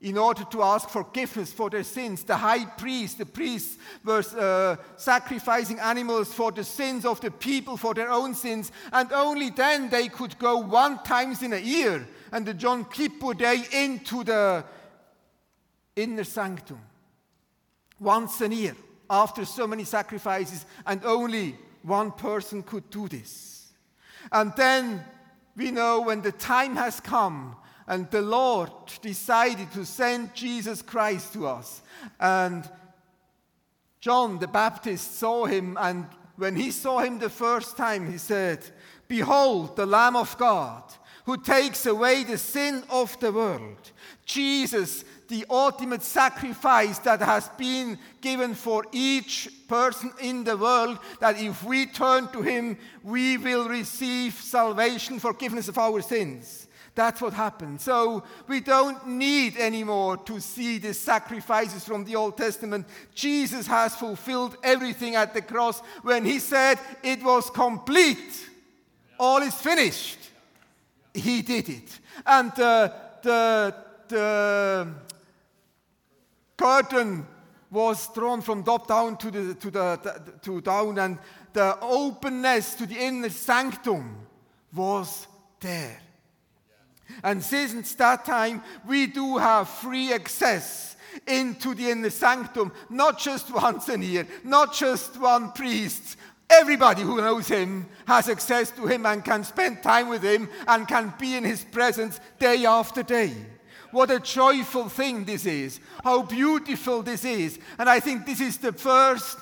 in 0.00 0.18
order 0.18 0.44
to 0.44 0.62
ask 0.62 0.88
forgiveness 0.88 1.52
for 1.52 1.70
their 1.70 1.82
sins. 1.82 2.22
The 2.22 2.36
high 2.36 2.64
priest, 2.64 3.18
the 3.18 3.26
priests 3.26 3.78
were 4.04 4.22
uh, 4.38 4.76
sacrificing 4.96 5.80
animals 5.80 6.32
for 6.32 6.52
the 6.52 6.64
sins 6.64 7.04
of 7.04 7.20
the 7.20 7.30
people, 7.30 7.76
for 7.76 7.94
their 7.94 8.10
own 8.10 8.34
sins, 8.34 8.70
and 8.92 9.10
only 9.12 9.50
then 9.50 9.88
they 9.88 10.08
could 10.08 10.38
go 10.38 10.58
one 10.58 11.02
times 11.02 11.42
in 11.42 11.54
a 11.54 11.58
year 11.58 12.06
and 12.32 12.46
the 12.46 12.54
Yom 12.54 12.84
Kippur 12.84 13.34
Day 13.34 13.64
into 13.72 14.22
the 14.22 14.64
inner 15.96 16.24
sanctum. 16.24 16.80
Once 17.98 18.40
a 18.42 18.48
year, 18.48 18.76
after 19.08 19.44
so 19.44 19.66
many 19.66 19.84
sacrifices, 19.84 20.66
and 20.86 21.04
only 21.04 21.56
one 21.82 22.12
person 22.12 22.62
could 22.62 22.88
do 22.90 23.08
this. 23.08 23.72
And 24.30 24.52
then 24.56 25.04
we 25.56 25.70
know 25.70 26.02
when 26.02 26.20
the 26.20 26.32
time 26.32 26.76
has 26.76 27.00
come 27.00 27.56
and 27.86 28.10
the 28.10 28.22
Lord 28.22 28.70
decided 29.00 29.70
to 29.72 29.86
send 29.86 30.34
Jesus 30.34 30.82
Christ 30.82 31.32
to 31.34 31.46
us. 31.46 31.82
And 32.18 32.68
John 34.00 34.38
the 34.38 34.48
Baptist 34.48 35.18
saw 35.18 35.46
him, 35.46 35.78
and 35.80 36.06
when 36.36 36.56
he 36.56 36.70
saw 36.70 36.98
him 36.98 37.18
the 37.18 37.30
first 37.30 37.76
time, 37.76 38.10
he 38.10 38.18
said, 38.18 38.64
Behold, 39.08 39.76
the 39.76 39.86
Lamb 39.86 40.16
of 40.16 40.36
God 40.36 40.82
who 41.26 41.36
takes 41.36 41.86
away 41.86 42.22
the 42.22 42.38
sin 42.38 42.84
of 42.88 43.18
the 43.18 43.32
world. 43.32 43.90
Jesus, 44.24 45.04
the 45.28 45.44
ultimate 45.50 46.02
sacrifice 46.02 46.98
that 47.00 47.20
has 47.20 47.48
been 47.50 47.98
given 48.20 48.54
for 48.54 48.84
each 48.92 49.48
person 49.68 50.12
in 50.20 50.44
the 50.44 50.56
world, 50.56 50.98
that 51.20 51.40
if 51.40 51.64
we 51.64 51.86
turn 51.86 52.28
to 52.28 52.42
him, 52.42 52.78
we 53.02 53.36
will 53.36 53.68
receive 53.68 54.34
salvation, 54.34 55.18
forgiveness 55.18 55.68
of 55.68 55.78
our 55.78 56.00
sins. 56.00 56.66
That's 56.96 57.20
what 57.20 57.34
happened. 57.34 57.80
So 57.80 58.24
we 58.48 58.60
don't 58.60 59.06
need 59.06 59.58
anymore 59.58 60.16
to 60.16 60.40
see 60.40 60.78
the 60.78 60.94
sacrifices 60.94 61.84
from 61.84 62.04
the 62.04 62.16
Old 62.16 62.38
Testament. 62.38 62.86
Jesus 63.14 63.66
has 63.66 63.94
fulfilled 63.94 64.56
everything 64.62 65.14
at 65.14 65.34
the 65.34 65.42
cross 65.42 65.80
when 66.02 66.24
he 66.24 66.38
said 66.38 66.78
it 67.02 67.22
was 67.22 67.50
complete. 67.50 68.48
All 69.20 69.42
is 69.42 69.54
finished. 69.54 70.18
He 71.12 71.42
did 71.42 71.68
it. 71.68 72.00
And 72.24 72.50
uh, 72.58 72.90
the, 73.22 73.74
the 74.08 74.88
curtain 76.56 77.26
was 77.70 78.12
drawn 78.14 78.40
from 78.40 78.62
top 78.62 78.86
down 78.86 79.16
to, 79.18 79.30
the, 79.30 79.54
to, 79.54 79.70
the, 79.70 80.38
to 80.42 80.60
down, 80.60 80.98
and 80.98 81.18
the 81.52 81.78
openness 81.80 82.74
to 82.74 82.86
the 82.86 82.96
inner 82.96 83.28
sanctum 83.28 84.16
was 84.74 85.26
there. 85.60 85.98
And 87.22 87.42
since 87.42 87.94
that 87.94 88.24
time, 88.24 88.62
we 88.86 89.06
do 89.06 89.36
have 89.38 89.68
free 89.68 90.12
access 90.12 90.96
into 91.26 91.74
the 91.74 91.90
inner 91.90 92.10
sanctum, 92.10 92.72
not 92.90 93.18
just 93.18 93.52
once 93.52 93.88
a 93.88 93.98
year, 93.98 94.26
not 94.44 94.74
just 94.74 95.18
one 95.18 95.52
priest. 95.52 96.16
Everybody 96.48 97.02
who 97.02 97.16
knows 97.16 97.48
him 97.48 97.86
has 98.06 98.28
access 98.28 98.70
to 98.72 98.86
him 98.86 99.06
and 99.06 99.24
can 99.24 99.42
spend 99.42 99.82
time 99.82 100.08
with 100.08 100.22
him 100.22 100.48
and 100.68 100.86
can 100.86 101.12
be 101.18 101.36
in 101.36 101.44
his 101.44 101.64
presence 101.64 102.20
day 102.38 102.64
after 102.66 103.02
day. 103.02 103.34
What 103.90 104.10
a 104.10 104.20
joyful 104.20 104.88
thing 104.88 105.24
this 105.24 105.46
is. 105.46 105.80
How 106.02 106.22
beautiful 106.22 107.02
this 107.02 107.24
is. 107.24 107.58
And 107.78 107.88
I 107.88 108.00
think 108.00 108.26
this 108.26 108.40
is 108.40 108.58
the 108.58 108.72
first 108.72 109.38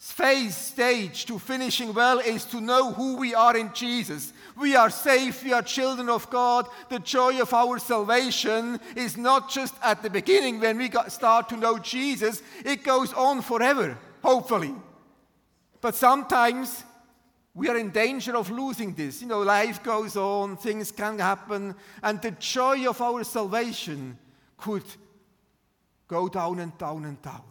phase 0.00 0.56
stage 0.56 1.26
to 1.26 1.38
finishing 1.38 1.92
well 1.92 2.20
is 2.20 2.46
to 2.46 2.58
know 2.58 2.90
who 2.92 3.16
we 3.16 3.34
are 3.34 3.54
in 3.54 3.70
Jesus. 3.74 4.32
We 4.56 4.74
are 4.74 4.88
safe, 4.88 5.44
we 5.44 5.52
are 5.52 5.62
children 5.62 6.08
of 6.08 6.30
God. 6.30 6.66
The 6.88 7.00
joy 7.00 7.40
of 7.40 7.52
our 7.52 7.78
salvation 7.78 8.80
is 8.96 9.18
not 9.18 9.50
just 9.50 9.74
at 9.82 10.02
the 10.02 10.08
beginning 10.08 10.58
when 10.58 10.78
we 10.78 10.90
start 11.08 11.50
to 11.50 11.56
know 11.56 11.78
Jesus, 11.78 12.42
it 12.64 12.82
goes 12.82 13.12
on 13.12 13.42
forever, 13.42 13.98
hopefully. 14.22 14.74
But 15.82 15.94
sometimes 15.94 16.84
we 17.60 17.68
are 17.68 17.76
in 17.76 17.90
danger 17.90 18.34
of 18.38 18.50
losing 18.50 18.94
this. 18.94 19.20
You 19.20 19.28
know, 19.28 19.42
life 19.42 19.82
goes 19.82 20.16
on, 20.16 20.56
things 20.56 20.90
can 20.90 21.18
happen, 21.18 21.74
and 22.02 22.22
the 22.22 22.30
joy 22.30 22.88
of 22.88 23.02
our 23.02 23.22
salvation 23.22 24.16
could 24.56 24.82
go 26.08 26.26
down 26.26 26.58
and 26.60 26.78
down 26.78 27.04
and 27.04 27.20
down. 27.20 27.42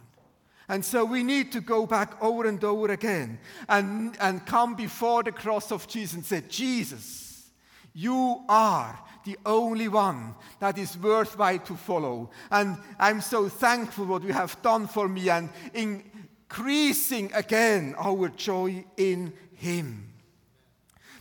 And 0.67 0.83
so 0.83 1.05
we 1.05 1.21
need 1.21 1.51
to 1.51 1.61
go 1.61 1.85
back 1.85 2.19
over 2.23 2.47
and 2.47 2.63
over 2.63 2.91
again 2.91 3.37
and, 3.67 4.17
and 4.19 4.43
come 4.47 4.73
before 4.73 5.21
the 5.21 5.31
cross 5.31 5.71
of 5.71 5.87
Jesus 5.87 6.15
and 6.15 6.25
say, 6.25 6.41
Jesus, 6.49 7.51
you 7.93 8.41
are 8.49 8.99
the 9.25 9.37
only 9.45 9.89
one 9.89 10.33
that 10.59 10.79
is 10.79 10.97
worthwhile 10.97 11.59
to 11.59 11.75
follow. 11.75 12.31
And 12.49 12.77
I'm 12.99 13.21
so 13.21 13.47
thankful 13.47 14.05
what 14.05 14.23
you 14.23 14.33
have 14.33 14.59
done 14.63 14.87
for 14.87 15.07
me 15.07 15.29
and 15.29 15.49
increasing 15.75 17.31
again 17.35 17.93
our 17.99 18.29
joy 18.29 18.83
in 18.97 19.33
Him. 19.59 20.13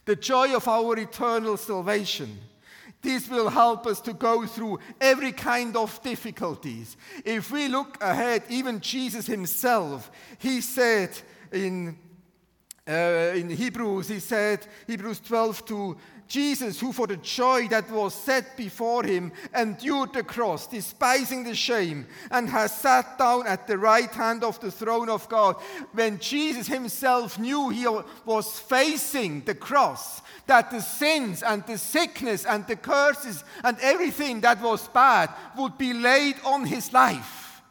The 0.04 0.16
joy 0.16 0.54
of 0.54 0.66
our 0.66 0.98
eternal 0.98 1.56
salvation 1.56 2.38
this 3.00 3.28
will 3.28 3.48
help 3.48 3.86
us 3.86 4.00
to 4.02 4.12
go 4.12 4.44
through 4.46 4.80
every 5.00 5.32
kind 5.32 5.76
of 5.76 6.02
difficulties. 6.02 6.96
If 7.24 7.50
we 7.52 7.68
look 7.68 8.02
ahead, 8.02 8.42
even 8.48 8.80
Jesus 8.80 9.26
himself, 9.26 10.10
he 10.38 10.60
said 10.60 11.10
in, 11.52 11.96
uh, 12.88 13.32
in 13.36 13.50
Hebrews, 13.50 14.08
he 14.08 14.18
said, 14.18 14.66
Hebrews 14.86 15.20
12 15.20 15.64
to 15.66 15.96
Jesus, 16.28 16.78
who 16.78 16.92
for 16.92 17.06
the 17.06 17.16
joy 17.16 17.68
that 17.68 17.90
was 17.90 18.14
set 18.14 18.56
before 18.56 19.02
him 19.02 19.32
endured 19.54 20.12
the 20.12 20.22
cross, 20.22 20.66
despising 20.66 21.42
the 21.42 21.54
shame, 21.54 22.06
and 22.30 22.48
has 22.50 22.76
sat 22.76 23.18
down 23.18 23.46
at 23.46 23.66
the 23.66 23.78
right 23.78 24.10
hand 24.10 24.44
of 24.44 24.60
the 24.60 24.70
throne 24.70 25.08
of 25.08 25.28
God. 25.28 25.56
When 25.92 26.18
Jesus 26.18 26.66
himself 26.66 27.38
knew 27.38 27.70
he 27.70 27.86
was 28.26 28.60
facing 28.60 29.40
the 29.40 29.54
cross, 29.54 30.20
that 30.46 30.70
the 30.70 30.80
sins 30.80 31.42
and 31.42 31.64
the 31.66 31.78
sickness 31.78 32.44
and 32.44 32.66
the 32.66 32.76
curses 32.76 33.42
and 33.64 33.78
everything 33.80 34.40
that 34.42 34.60
was 34.60 34.86
bad 34.88 35.30
would 35.56 35.78
be 35.78 35.92
laid 35.92 36.36
on 36.44 36.64
his 36.64 36.92
life. 36.92 37.62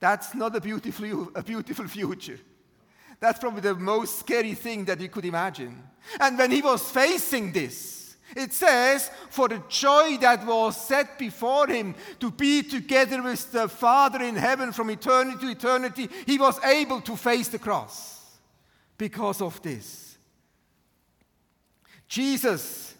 That's 0.00 0.34
not 0.34 0.54
a 0.54 0.60
beautiful, 0.60 1.30
a 1.34 1.42
beautiful 1.42 1.88
future. 1.88 2.38
That's 3.20 3.38
probably 3.38 3.62
the 3.62 3.74
most 3.74 4.20
scary 4.20 4.54
thing 4.54 4.84
that 4.84 5.00
you 5.00 5.08
could 5.08 5.24
imagine. 5.24 5.82
And 6.20 6.38
when 6.38 6.50
he 6.50 6.62
was 6.62 6.88
facing 6.88 7.52
this, 7.52 8.16
it 8.36 8.52
says, 8.52 9.10
for 9.30 9.48
the 9.48 9.62
joy 9.68 10.18
that 10.18 10.46
was 10.46 10.76
set 10.86 11.18
before 11.18 11.66
him 11.66 11.94
to 12.20 12.30
be 12.30 12.62
together 12.62 13.22
with 13.22 13.50
the 13.52 13.68
Father 13.68 14.22
in 14.22 14.36
heaven 14.36 14.72
from 14.72 14.90
eternity 14.90 15.38
to 15.40 15.50
eternity, 15.50 16.08
he 16.26 16.38
was 16.38 16.62
able 16.62 17.00
to 17.00 17.16
face 17.16 17.48
the 17.48 17.58
cross 17.58 18.38
because 18.96 19.40
of 19.40 19.60
this. 19.62 20.18
Jesus, 22.06 22.94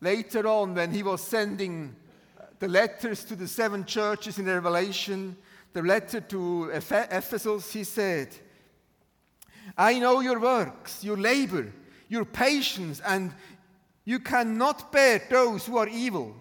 later 0.00 0.46
on, 0.46 0.74
when 0.74 0.92
he 0.92 1.02
was 1.02 1.22
sending 1.22 1.96
the 2.58 2.68
letters 2.68 3.24
to 3.24 3.36
the 3.36 3.48
seven 3.48 3.84
churches 3.84 4.38
in 4.38 4.46
Revelation, 4.46 5.36
the 5.72 5.82
letter 5.82 6.20
to 6.20 6.70
Ephesus, 6.72 7.72
he 7.72 7.84
said, 7.84 8.28
I 9.76 9.98
know 9.98 10.20
your 10.20 10.38
works, 10.38 11.02
your 11.02 11.16
labor, 11.16 11.72
your 12.08 12.24
patience, 12.24 13.00
and 13.04 13.32
you 14.04 14.20
cannot 14.20 14.92
bear 14.92 15.20
those 15.28 15.66
who 15.66 15.76
are 15.78 15.88
evil. 15.88 16.34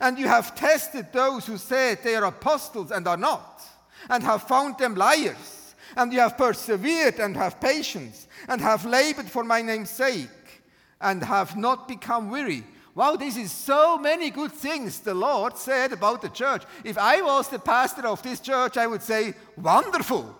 And 0.00 0.18
you 0.18 0.28
have 0.28 0.54
tested 0.54 1.12
those 1.12 1.46
who 1.46 1.56
said 1.56 2.02
they 2.02 2.16
are 2.16 2.26
apostles 2.26 2.90
and 2.90 3.08
are 3.08 3.16
not, 3.16 3.62
and 4.10 4.22
have 4.22 4.42
found 4.42 4.78
them 4.78 4.94
liars. 4.94 5.74
And 5.96 6.12
you 6.12 6.18
have 6.20 6.36
persevered 6.36 7.18
and 7.18 7.36
have 7.36 7.60
patience, 7.60 8.28
and 8.48 8.60
have 8.60 8.84
labored 8.84 9.30
for 9.30 9.44
my 9.44 9.62
name's 9.62 9.90
sake, 9.90 10.62
and 11.00 11.22
have 11.22 11.56
not 11.56 11.88
become 11.88 12.30
weary. 12.30 12.64
Wow, 12.94 13.16
this 13.16 13.36
is 13.36 13.52
so 13.52 13.98
many 13.98 14.30
good 14.30 14.52
things 14.52 15.00
the 15.00 15.14
Lord 15.14 15.56
said 15.56 15.92
about 15.92 16.22
the 16.22 16.28
church. 16.30 16.64
If 16.82 16.98
I 16.98 17.22
was 17.22 17.48
the 17.48 17.58
pastor 17.58 18.06
of 18.06 18.22
this 18.22 18.40
church, 18.40 18.76
I 18.76 18.86
would 18.86 19.02
say, 19.02 19.34
Wonderful, 19.56 20.34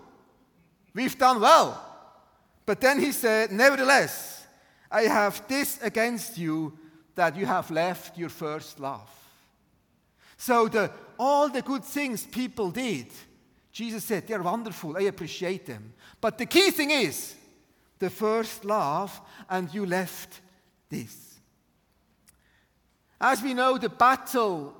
we've 0.96 1.16
done 1.16 1.40
well. 1.40 1.80
But 2.64 2.80
then 2.80 2.98
he 2.98 3.12
said, 3.12 3.52
Nevertheless, 3.52 4.44
I 4.90 5.02
have 5.02 5.46
this 5.46 5.80
against 5.82 6.36
you 6.36 6.76
that 7.14 7.36
you 7.36 7.46
have 7.46 7.70
left 7.70 8.18
your 8.18 8.28
first 8.28 8.80
love. 8.80 9.08
So 10.36 10.68
the, 10.68 10.90
all 11.18 11.48
the 11.48 11.62
good 11.62 11.84
things 11.84 12.26
people 12.26 12.70
did, 12.70 13.06
Jesus 13.72 14.04
said, 14.04 14.26
they're 14.26 14.42
wonderful. 14.42 14.96
I 14.96 15.02
appreciate 15.02 15.66
them. 15.66 15.92
But 16.20 16.38
the 16.38 16.46
key 16.46 16.70
thing 16.70 16.90
is 16.90 17.34
the 17.98 18.10
first 18.10 18.64
love, 18.64 19.20
and 19.48 19.72
you 19.72 19.86
left 19.86 20.40
this. 20.90 21.38
As 23.20 23.42
we 23.42 23.54
know, 23.54 23.78
the 23.78 23.88
battle 23.88 24.74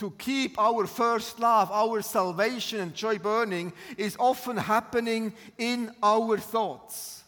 to 0.00 0.10
keep 0.12 0.58
our 0.58 0.86
first 0.86 1.38
love, 1.40 1.70
our 1.70 2.00
salvation 2.00 2.80
and 2.80 2.94
joy 2.94 3.18
burning 3.18 3.70
is 3.98 4.16
often 4.18 4.56
happening 4.56 5.30
in 5.58 5.94
our 6.02 6.38
thoughts. 6.38 7.22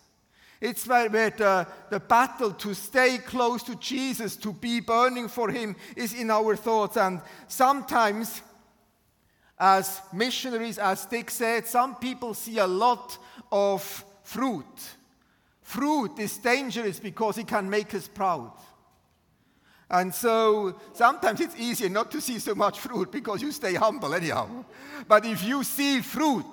It's 0.58 0.86
where, 0.86 1.10
where 1.10 1.28
the, 1.28 1.66
the 1.90 2.00
battle 2.00 2.52
to 2.52 2.72
stay 2.72 3.18
close 3.18 3.62
to 3.64 3.74
Jesus, 3.76 4.36
to 4.36 4.54
be 4.54 4.80
burning 4.80 5.28
for 5.28 5.50
Him, 5.50 5.76
is 5.96 6.14
in 6.14 6.30
our 6.30 6.56
thoughts. 6.56 6.96
And 6.96 7.20
sometimes, 7.46 8.40
as 9.58 10.00
missionaries, 10.10 10.78
as 10.78 11.04
Dick 11.04 11.30
said, 11.30 11.66
some 11.66 11.96
people 11.96 12.32
see 12.32 12.56
a 12.56 12.66
lot 12.66 13.18
of 13.50 13.82
fruit. 14.22 14.80
Fruit 15.60 16.18
is 16.18 16.38
dangerous 16.38 16.98
because 16.98 17.36
it 17.36 17.48
can 17.48 17.68
make 17.68 17.94
us 17.94 18.08
proud. 18.08 18.52
And 19.92 20.14
so 20.14 20.80
sometimes 20.94 21.40
it's 21.40 21.54
easier 21.56 21.90
not 21.90 22.10
to 22.12 22.20
see 22.20 22.38
so 22.38 22.54
much 22.54 22.80
fruit 22.80 23.12
because 23.12 23.42
you 23.42 23.52
stay 23.52 23.74
humble 23.74 24.14
anyhow. 24.14 24.64
But 25.06 25.26
if 25.26 25.44
you 25.44 25.62
see 25.62 26.00
fruit, 26.00 26.46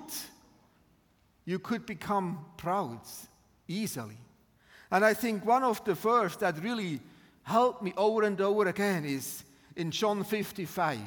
you 1.46 1.58
could 1.58 1.86
become 1.86 2.44
proud 2.58 3.00
easily. 3.66 4.18
And 4.90 5.04
I 5.04 5.14
think 5.14 5.46
one 5.46 5.64
of 5.64 5.82
the 5.84 5.94
verse 5.94 6.36
that 6.36 6.62
really 6.62 7.00
helped 7.42 7.82
me 7.82 7.94
over 7.96 8.24
and 8.24 8.38
over 8.42 8.68
again 8.68 9.06
is 9.06 9.42
in 9.74 9.90
John 9.90 10.22
55. 10.22 10.98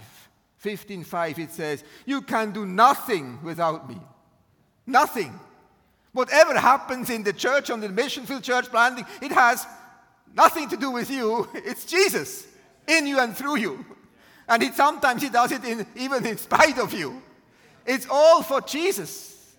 15:5 0.57 1.37
it 1.37 1.51
says, 1.51 1.83
"You 2.05 2.21
can 2.21 2.51
do 2.51 2.65
nothing 2.65 3.43
without 3.43 3.87
me." 3.87 4.01
Nothing. 4.87 5.39
Whatever 6.13 6.59
happens 6.59 7.09
in 7.09 7.23
the 7.23 7.33
church, 7.33 7.69
on 7.69 7.79
the 7.79 7.89
mission 7.89 8.25
field 8.25 8.43
church 8.43 8.69
planting, 8.69 9.05
it 9.21 9.31
has 9.31 9.67
nothing 10.33 10.69
to 10.69 10.77
do 10.77 10.91
with 10.91 11.09
you. 11.09 11.47
It's 11.53 11.85
Jesus 11.85 12.47
in 12.87 13.07
you 13.07 13.19
and 13.19 13.35
through 13.35 13.57
you. 13.57 13.85
And 14.47 14.61
it, 14.61 14.73
sometimes 14.73 15.21
he 15.21 15.29
does 15.29 15.51
it 15.51 15.63
in, 15.63 15.85
even 15.95 16.25
in 16.25 16.37
spite 16.37 16.77
of 16.77 16.93
you. 16.93 17.21
It's 17.85 18.07
all 18.09 18.43
for 18.43 18.61
Jesus. 18.61 19.55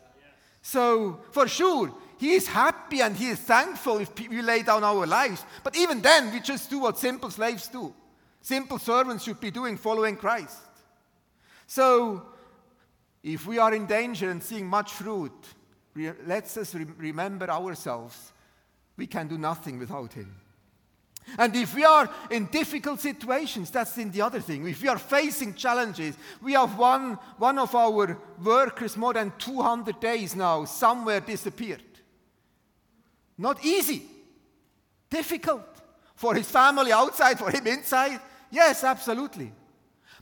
So, 0.62 1.21
for 1.31 1.49
sure, 1.49 1.93
he 2.19 2.33
is 2.33 2.47
happy 2.47 3.00
and 3.00 3.16
he 3.16 3.28
is 3.28 3.38
thankful 3.38 3.99
if 3.99 4.19
we 4.19 4.40
lay 4.40 4.62
down 4.62 4.85
our 4.85 5.07
lives. 5.07 5.45
But 5.62 5.76
even 5.76 6.00
then, 6.00 6.33
we 6.33 6.40
just 6.40 6.71
do 6.71 6.78
what 6.78 6.99
simple 6.99 7.31
slaves 7.31 7.69
do. 7.69 7.95
Simple 8.40 8.78
servants 8.78 9.25
should 9.25 9.40
be 9.40 9.50
doing, 9.50 9.76
following 9.76 10.16
Christ. 10.16 10.59
So, 11.66 12.26
if 13.23 13.47
we 13.47 13.59
are 13.59 13.73
in 13.75 13.87
danger 13.87 14.31
and 14.31 14.43
seeing 14.43 14.66
much 14.66 14.93
fruit, 14.93 15.33
let's 16.26 16.57
us 16.57 16.75
remember 16.75 17.50
ourselves. 17.50 18.33
We 18.97 19.07
can 19.07 19.28
do 19.28 19.38
nothing 19.38 19.78
without 19.78 20.12
him. 20.12 20.35
And 21.38 21.57
if 21.57 21.75
we 21.75 21.85
are 21.85 22.09
in 22.31 22.47
difficult 22.47 23.00
situations, 23.00 23.71
that's 23.71 23.97
in 23.99 24.11
the 24.11 24.23
other 24.23 24.40
thing. 24.40 24.69
If 24.69 24.83
we 24.83 24.88
are 24.88 24.99
facing 24.99 25.54
challenges, 25.54 26.16
we 26.43 26.52
have 26.52 26.78
one, 26.78 27.19
one 27.38 27.59
of 27.59 27.75
our 27.75 28.16
workers 28.43 28.97
more 28.97 29.14
than 29.14 29.33
200 29.38 30.00
days 30.00 30.37
now 30.37 30.64
somewhere 30.64 31.21
disappeared. 31.21 31.83
Not 33.37 33.64
easy, 33.64 34.02
difficult. 35.11 35.62
For 36.14 36.35
his 36.35 36.49
family 36.49 36.93
outside, 36.93 37.38
for 37.38 37.50
him 37.50 37.66
inside? 37.66 38.21
Yes, 38.50 38.85
absolutely. 38.85 39.52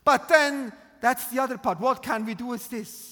But 0.02 0.26
then 0.28 0.72
that's 1.02 1.26
the 1.28 1.42
other 1.42 1.58
part. 1.58 1.80
What 1.80 2.02
can 2.02 2.24
we 2.24 2.34
do 2.34 2.46
with 2.46 2.70
this? 2.70 3.11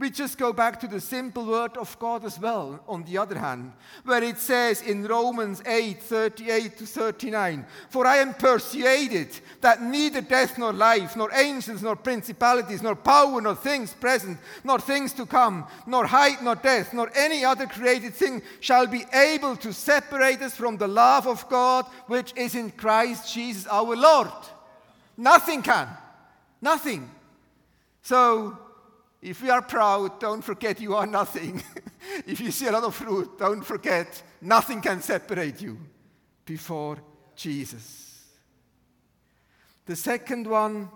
We 0.00 0.08
just 0.08 0.38
go 0.38 0.54
back 0.54 0.80
to 0.80 0.88
the 0.88 0.98
simple 0.98 1.44
word 1.44 1.76
of 1.76 1.98
God 1.98 2.24
as 2.24 2.40
well, 2.40 2.82
on 2.88 3.04
the 3.04 3.18
other 3.18 3.38
hand, 3.38 3.74
where 4.02 4.22
it 4.22 4.38
says 4.38 4.80
in 4.80 5.04
Romans 5.04 5.62
8 5.66 6.02
38 6.02 6.78
to 6.78 6.86
39, 6.86 7.66
For 7.90 8.06
I 8.06 8.16
am 8.16 8.32
persuaded 8.32 9.28
that 9.60 9.82
neither 9.82 10.22
death 10.22 10.56
nor 10.56 10.72
life, 10.72 11.16
nor 11.16 11.30
angels, 11.34 11.82
nor 11.82 11.96
principalities, 11.96 12.80
nor 12.80 12.96
power, 12.96 13.42
nor 13.42 13.54
things 13.54 13.92
present, 13.92 14.38
nor 14.64 14.78
things 14.78 15.12
to 15.12 15.26
come, 15.26 15.66
nor 15.86 16.06
height, 16.06 16.42
nor 16.42 16.54
depth, 16.54 16.94
nor 16.94 17.12
any 17.14 17.44
other 17.44 17.66
created 17.66 18.14
thing 18.14 18.40
shall 18.60 18.86
be 18.86 19.04
able 19.12 19.54
to 19.56 19.70
separate 19.70 20.40
us 20.40 20.56
from 20.56 20.78
the 20.78 20.88
love 20.88 21.26
of 21.26 21.46
God 21.50 21.84
which 22.06 22.32
is 22.36 22.54
in 22.54 22.70
Christ 22.70 23.34
Jesus 23.34 23.66
our 23.66 23.94
Lord. 23.94 24.30
Nothing 25.18 25.60
can. 25.60 25.88
Nothing. 26.62 27.10
So, 28.00 28.56
if 29.22 29.42
we 29.42 29.50
are 29.50 29.62
proud, 29.62 30.18
don't 30.18 30.42
forget 30.42 30.80
you 30.80 30.94
are 30.94 31.06
nothing. 31.06 31.62
if 32.26 32.40
you 32.40 32.50
see 32.50 32.66
a 32.66 32.72
lot 32.72 32.84
of 32.84 32.94
fruit, 32.94 33.38
don't 33.38 33.62
forget 33.62 34.22
nothing 34.40 34.80
can 34.80 35.02
separate 35.02 35.60
you 35.60 35.78
before 36.46 36.98
Jesus. 37.36 38.24
The 39.84 39.96
second 39.96 40.46
one, 40.46 40.88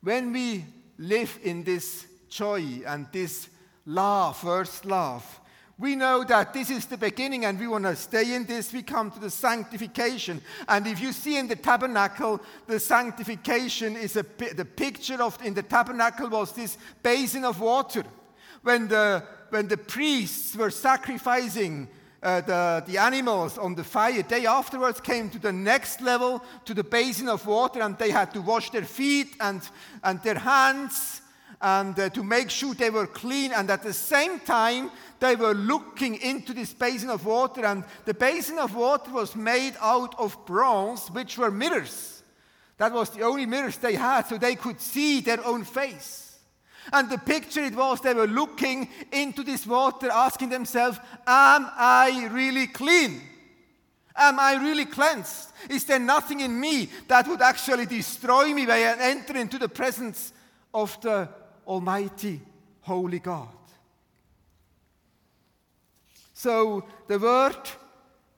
when 0.00 0.32
we 0.32 0.64
live 0.98 1.38
in 1.42 1.64
this 1.64 2.06
joy 2.28 2.82
and 2.86 3.06
this 3.12 3.48
love, 3.86 4.36
first 4.36 4.84
love, 4.84 5.40
we 5.78 5.96
know 5.96 6.22
that 6.24 6.52
this 6.52 6.70
is 6.70 6.86
the 6.86 6.96
beginning 6.96 7.44
and 7.44 7.58
we 7.58 7.66
want 7.66 7.84
to 7.84 7.96
stay 7.96 8.34
in 8.34 8.44
this. 8.44 8.72
We 8.72 8.82
come 8.82 9.10
to 9.10 9.18
the 9.18 9.30
sanctification. 9.30 10.40
And 10.68 10.86
if 10.86 11.00
you 11.00 11.12
see 11.12 11.38
in 11.38 11.48
the 11.48 11.56
tabernacle, 11.56 12.40
the 12.66 12.78
sanctification 12.78 13.96
is 13.96 14.16
a, 14.16 14.24
the 14.54 14.64
picture 14.64 15.22
of 15.22 15.42
in 15.42 15.54
the 15.54 15.62
tabernacle 15.62 16.28
was 16.28 16.52
this 16.52 16.76
basin 17.02 17.44
of 17.44 17.60
water. 17.60 18.04
When 18.62 18.86
the, 18.88 19.24
when 19.50 19.66
the 19.66 19.76
priests 19.76 20.54
were 20.54 20.70
sacrificing 20.70 21.88
uh, 22.22 22.42
the, 22.42 22.84
the 22.86 22.98
animals 22.98 23.58
on 23.58 23.74
the 23.74 23.82
fire, 23.82 24.22
they 24.22 24.46
afterwards 24.46 25.00
came 25.00 25.30
to 25.30 25.38
the 25.38 25.52
next 25.52 26.00
level, 26.00 26.44
to 26.66 26.74
the 26.74 26.84
basin 26.84 27.28
of 27.28 27.44
water, 27.46 27.80
and 27.80 27.98
they 27.98 28.10
had 28.10 28.32
to 28.34 28.42
wash 28.42 28.70
their 28.70 28.84
feet 28.84 29.34
and, 29.40 29.68
and 30.04 30.22
their 30.22 30.38
hands 30.38 31.22
and 31.62 31.98
uh, 31.98 32.10
to 32.10 32.24
make 32.24 32.50
sure 32.50 32.74
they 32.74 32.90
were 32.90 33.06
clean. 33.06 33.52
And 33.52 33.70
at 33.70 33.82
the 33.82 33.92
same 33.92 34.40
time, 34.40 34.90
they 35.22 35.36
were 35.36 35.54
looking 35.54 36.16
into 36.16 36.52
this 36.52 36.72
basin 36.72 37.08
of 37.08 37.24
water. 37.24 37.64
And 37.64 37.84
the 38.04 38.14
basin 38.14 38.58
of 38.58 38.74
water 38.74 39.10
was 39.12 39.36
made 39.36 39.74
out 39.80 40.18
of 40.18 40.44
bronze, 40.44 41.08
which 41.08 41.38
were 41.38 41.50
mirrors. 41.50 42.22
That 42.78 42.92
was 42.92 43.10
the 43.10 43.22
only 43.22 43.46
mirrors 43.46 43.76
they 43.76 43.94
had, 43.94 44.26
so 44.26 44.36
they 44.36 44.56
could 44.56 44.80
see 44.80 45.20
their 45.20 45.44
own 45.46 45.64
face. 45.64 46.38
And 46.92 47.08
the 47.08 47.18
picture 47.18 47.62
it 47.62 47.76
was 47.76 48.00
they 48.00 48.12
were 48.12 48.26
looking 48.26 48.88
into 49.12 49.44
this 49.44 49.64
water, 49.66 50.10
asking 50.10 50.48
themselves, 50.48 50.98
Am 51.26 51.70
I 51.76 52.28
really 52.32 52.66
clean? 52.66 53.20
Am 54.16 54.40
I 54.40 54.54
really 54.56 54.86
cleansed? 54.86 55.52
Is 55.70 55.84
there 55.84 56.00
nothing 56.00 56.40
in 56.40 56.58
me 56.58 56.88
that 57.06 57.28
would 57.28 57.40
actually 57.40 57.86
destroy 57.86 58.52
me 58.52 58.66
when 58.66 58.76
I 58.76 58.96
enter 58.98 59.36
into 59.36 59.58
the 59.58 59.68
presence 59.68 60.32
of 60.74 61.00
the 61.00 61.28
Almighty, 61.66 62.40
Holy 62.80 63.20
God. 63.20 63.48
So 66.42 66.82
the 67.06 67.20
word 67.20 67.70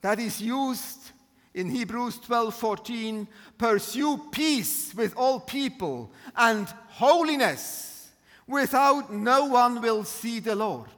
that 0.03 0.21
is 0.21 0.39
used 0.39 1.13
in 1.55 1.71
Hebrews 1.71 2.19
12:14 2.19 3.27
pursue 3.57 4.19
peace 4.31 4.95
with 4.95 5.17
all 5.17 5.41
people 5.41 6.13
and 6.37 6.69
holiness 7.01 8.11
without 8.47 9.11
no 9.11 9.47
one 9.47 9.81
will 9.81 10.05
see 10.05 10.39
the 10.39 10.55
Lord. 10.55 10.91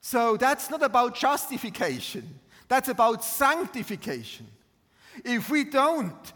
So 0.00 0.38
that's 0.38 0.70
not 0.70 0.82
about 0.82 1.14
justification. 1.14 2.40
That's 2.66 2.88
about 2.88 3.22
sanctification. 3.22 4.46
If 5.26 5.50
we 5.50 5.64
don't 5.64 6.32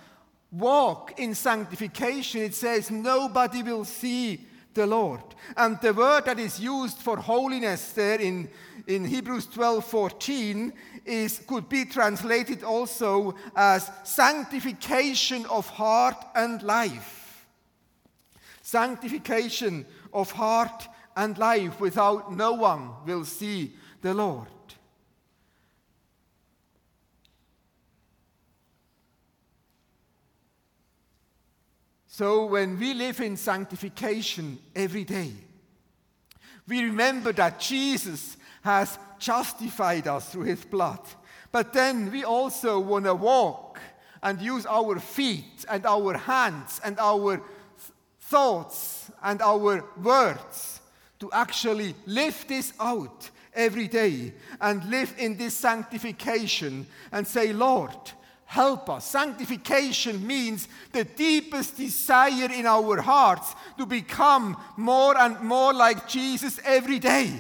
walk 0.53 1.19
in 1.19 1.35
sanctification, 1.35 2.43
it 2.43 2.55
says 2.55 2.91
nobody 2.91 3.63
will 3.63 3.87
see 3.87 4.48
the 4.75 4.87
Lord. 4.87 5.23
And 5.57 5.81
the 5.81 5.95
word 5.95 6.27
that 6.27 6.39
is 6.39 6.61
used 6.61 6.99
for 6.99 7.17
holiness 7.17 7.93
there 7.93 8.21
in, 8.21 8.49
in 8.87 9.05
Hebrews 9.05 9.47
12 9.47 9.85
14 9.85 10.73
is, 11.05 11.41
could 11.47 11.69
be 11.69 11.85
translated 11.85 12.63
also 12.63 13.35
as 13.57 13.91
sanctification 14.05 15.47
of 15.47 15.69
heart 15.69 16.23
and 16.35 16.63
life. 16.63 17.47
Sanctification 18.63 19.87
of 20.13 20.31
heart 20.31 20.89
and 21.17 21.37
life 21.39 21.81
without 21.81 22.35
no 22.35 22.53
one 22.53 22.91
will 23.07 23.25
see 23.25 23.75
the 24.03 24.15
Lord. 24.15 24.49
So 32.19 32.47
when 32.47 32.81
we 32.81 32.95
live 32.95 33.21
in 33.21 33.37
sanctification 33.37 34.59
every 34.75 35.05
day, 35.05 35.31
we 36.67 36.83
remember 36.83 37.33
that 37.35 37.61
Jesus 37.61 38.37
has 38.65 38.99
justified 39.21 40.09
us 40.09 40.29
through 40.29 40.47
his 40.47 40.65
blood. 40.65 40.99
But 41.53 41.73
then 41.73 42.11
we 42.11 42.25
also 42.25 42.81
want 42.81 43.05
to 43.05 43.15
walk 43.15 43.79
and 44.21 44.43
use 44.43 44.67
our 44.67 44.99
feet 44.99 45.65
and 45.71 45.87
our 45.87 46.15
hands 46.15 46.81
and 46.83 46.99
our 46.99 47.41
thoughts 48.19 49.13
and 49.23 49.41
our 49.41 49.85
words 49.97 50.81
to 51.21 51.31
actually 51.31 51.95
live 52.05 52.45
this 52.49 52.73
out 52.81 53.31
every 53.55 53.87
day 53.87 54.35
and 54.61 54.85
live 54.91 55.15
in 55.19 55.37
this 55.37 55.55
sanctification 55.55 56.85
and 57.13 57.25
say, 57.25 57.53
Lord, 57.53 57.95
help 58.49 58.89
us. 58.89 59.05
Sanctification 59.05 60.27
means 60.27 60.69
the 60.93 61.05
deepest 61.05 61.77
desire 61.77 62.51
in 62.51 62.65
our 62.65 62.99
hearts 62.99 63.55
to 63.77 63.85
become 63.85 64.57
more 64.75 65.17
and 65.19 65.39
more 65.43 65.75
like 65.75 66.09
Jesus 66.09 66.59
every 66.65 66.99
day, 66.99 67.31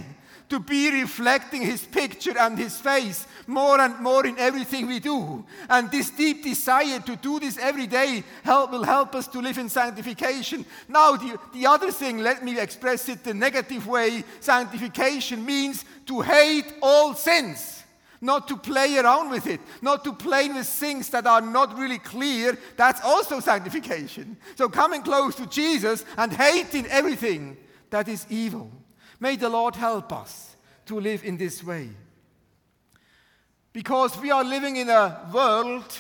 to 0.50 0.60
be 0.60 0.90
reflecting 1.00 1.62
his 1.62 1.82
picture 1.82 2.38
and 2.38 2.58
his 2.58 2.78
face 2.78 3.26
more 3.46 3.80
and 3.80 3.98
more 4.00 4.26
in 4.26 4.38
everything 4.38 4.86
we 4.86 5.00
do. 5.00 5.42
And 5.70 5.90
this 5.90 6.10
deep 6.10 6.44
desire 6.44 7.00
to 7.00 7.16
do 7.16 7.40
this 7.40 7.56
every 7.56 7.86
day 7.86 8.22
help, 8.44 8.70
will 8.70 8.84
help 8.84 9.14
us 9.14 9.26
to 9.28 9.40
live 9.40 9.56
in 9.56 9.70
sanctification. 9.70 10.66
Now, 10.88 11.16
the, 11.16 11.38
the 11.54 11.66
other 11.66 11.90
thing, 11.90 12.18
let 12.18 12.44
me 12.44 12.60
express 12.60 13.08
it 13.08 13.24
the 13.24 13.32
negative 13.32 13.86
way 13.86 14.24
sanctification 14.40 15.42
means 15.42 15.86
to 16.04 16.20
hate 16.20 16.70
all 16.82 17.14
sins 17.14 17.77
not 18.20 18.48
to 18.48 18.56
play 18.56 18.98
around 18.98 19.30
with 19.30 19.46
it, 19.46 19.60
not 19.80 20.04
to 20.04 20.12
play 20.12 20.48
with 20.48 20.66
things 20.66 21.08
that 21.10 21.26
are 21.26 21.40
not 21.40 21.78
really 21.78 21.98
clear. 21.98 22.58
That's 22.76 23.00
also 23.02 23.40
sanctification. 23.40 24.36
So 24.56 24.68
coming 24.68 25.02
close 25.02 25.34
to 25.36 25.46
Jesus 25.46 26.04
and 26.16 26.32
hating 26.32 26.86
everything 26.86 27.56
that 27.90 28.08
is 28.08 28.26
evil. 28.28 28.70
May 29.20 29.36
the 29.36 29.48
Lord 29.48 29.76
help 29.76 30.12
us 30.12 30.56
to 30.86 31.00
live 31.00 31.24
in 31.24 31.36
this 31.36 31.62
way. 31.62 31.90
Because 33.72 34.18
we 34.18 34.30
are 34.30 34.44
living 34.44 34.76
in 34.76 34.88
a 34.88 35.28
world, 35.32 35.96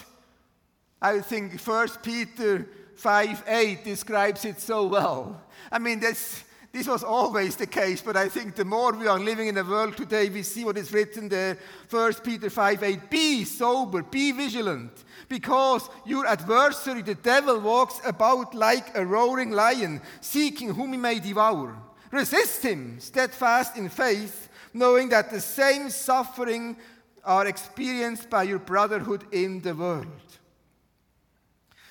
I 1.00 1.20
think 1.20 1.60
1 1.60 1.88
Peter 2.02 2.68
5 2.96 3.44
8 3.46 3.84
describes 3.84 4.44
it 4.44 4.60
so 4.60 4.86
well. 4.86 5.40
I 5.70 5.78
mean, 5.78 6.00
this, 6.00 6.42
this 6.78 6.86
was 6.86 7.02
always 7.02 7.56
the 7.56 7.66
case, 7.66 8.00
but 8.00 8.16
I 8.16 8.28
think 8.28 8.54
the 8.54 8.64
more 8.64 8.92
we 8.92 9.08
are 9.08 9.18
living 9.18 9.48
in 9.48 9.56
the 9.56 9.64
world 9.64 9.96
today, 9.96 10.28
we 10.28 10.44
see 10.44 10.64
what 10.64 10.78
is 10.78 10.92
written 10.92 11.28
there. 11.28 11.58
1 11.90 12.14
Peter 12.22 12.48
5 12.48 12.82
8. 12.84 13.10
Be 13.10 13.42
sober, 13.42 14.04
be 14.04 14.30
vigilant, 14.30 14.92
because 15.28 15.90
your 16.06 16.24
adversary, 16.24 17.02
the 17.02 17.16
devil, 17.16 17.58
walks 17.58 18.00
about 18.06 18.54
like 18.54 18.96
a 18.96 19.04
roaring 19.04 19.50
lion, 19.50 20.00
seeking 20.20 20.72
whom 20.72 20.92
he 20.92 20.98
may 20.98 21.18
devour. 21.18 21.76
Resist 22.12 22.62
him, 22.62 23.00
steadfast 23.00 23.76
in 23.76 23.88
faith, 23.88 24.48
knowing 24.72 25.08
that 25.08 25.32
the 25.32 25.40
same 25.40 25.90
suffering 25.90 26.76
are 27.24 27.48
experienced 27.48 28.30
by 28.30 28.44
your 28.44 28.60
brotherhood 28.60 29.24
in 29.32 29.60
the 29.62 29.74
world. 29.74 30.06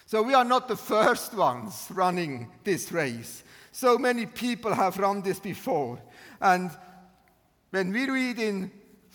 So 0.05 0.23
we 0.23 0.33
are 0.33 0.45
not 0.45 0.69
the 0.69 0.77
first 0.77 1.33
ones 1.33 1.87
running 1.89 2.47
this 2.63 2.93
race. 2.93 3.43
So 3.79 3.99
many 3.99 4.25
people 4.25 4.73
have 4.73 4.97
run 4.97 5.21
this 5.21 5.39
before. 5.39 6.01
And 6.41 6.71
when 7.69 7.93
we 7.93 8.09
read 8.09 8.39
in 8.39 8.71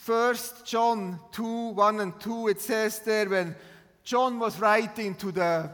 1 0.07 0.37
John 0.65 1.19
2 1.33 1.71
1 1.71 1.99
and 1.99 2.21
2, 2.21 2.47
it 2.47 2.61
says 2.61 3.01
there, 3.01 3.29
when 3.29 3.57
John 4.05 4.39
was 4.39 4.61
writing 4.61 5.17
to 5.17 5.33
the 5.33 5.69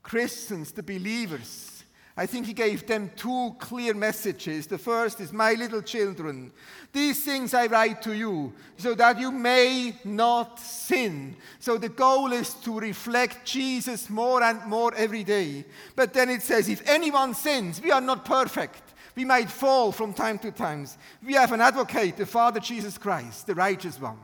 Christians, 0.00 0.70
the 0.70 0.84
believers, 0.84 1.73
I 2.16 2.26
think 2.26 2.46
he 2.46 2.52
gave 2.52 2.86
them 2.86 3.10
two 3.16 3.56
clear 3.58 3.92
messages. 3.92 4.68
The 4.68 4.78
first 4.78 5.20
is, 5.20 5.32
My 5.32 5.54
little 5.54 5.82
children, 5.82 6.52
these 6.92 7.24
things 7.24 7.54
I 7.54 7.66
write 7.66 8.02
to 8.02 8.14
you, 8.14 8.52
so 8.76 8.94
that 8.94 9.18
you 9.18 9.32
may 9.32 9.96
not 10.04 10.60
sin. 10.60 11.34
So 11.58 11.76
the 11.76 11.88
goal 11.88 12.32
is 12.32 12.54
to 12.54 12.78
reflect 12.78 13.44
Jesus 13.44 14.08
more 14.08 14.44
and 14.44 14.64
more 14.66 14.94
every 14.94 15.24
day. 15.24 15.64
But 15.96 16.12
then 16.12 16.30
it 16.30 16.42
says, 16.42 16.68
If 16.68 16.88
anyone 16.88 17.34
sins, 17.34 17.82
we 17.82 17.90
are 17.90 18.00
not 18.00 18.24
perfect. 18.24 18.94
We 19.16 19.24
might 19.24 19.50
fall 19.50 19.90
from 19.90 20.12
time 20.12 20.38
to 20.40 20.52
time. 20.52 20.86
We 21.24 21.34
have 21.34 21.50
an 21.50 21.60
advocate, 21.60 22.16
the 22.16 22.26
Father 22.26 22.60
Jesus 22.60 22.96
Christ, 22.96 23.48
the 23.48 23.54
righteous 23.56 24.00
one. 24.00 24.18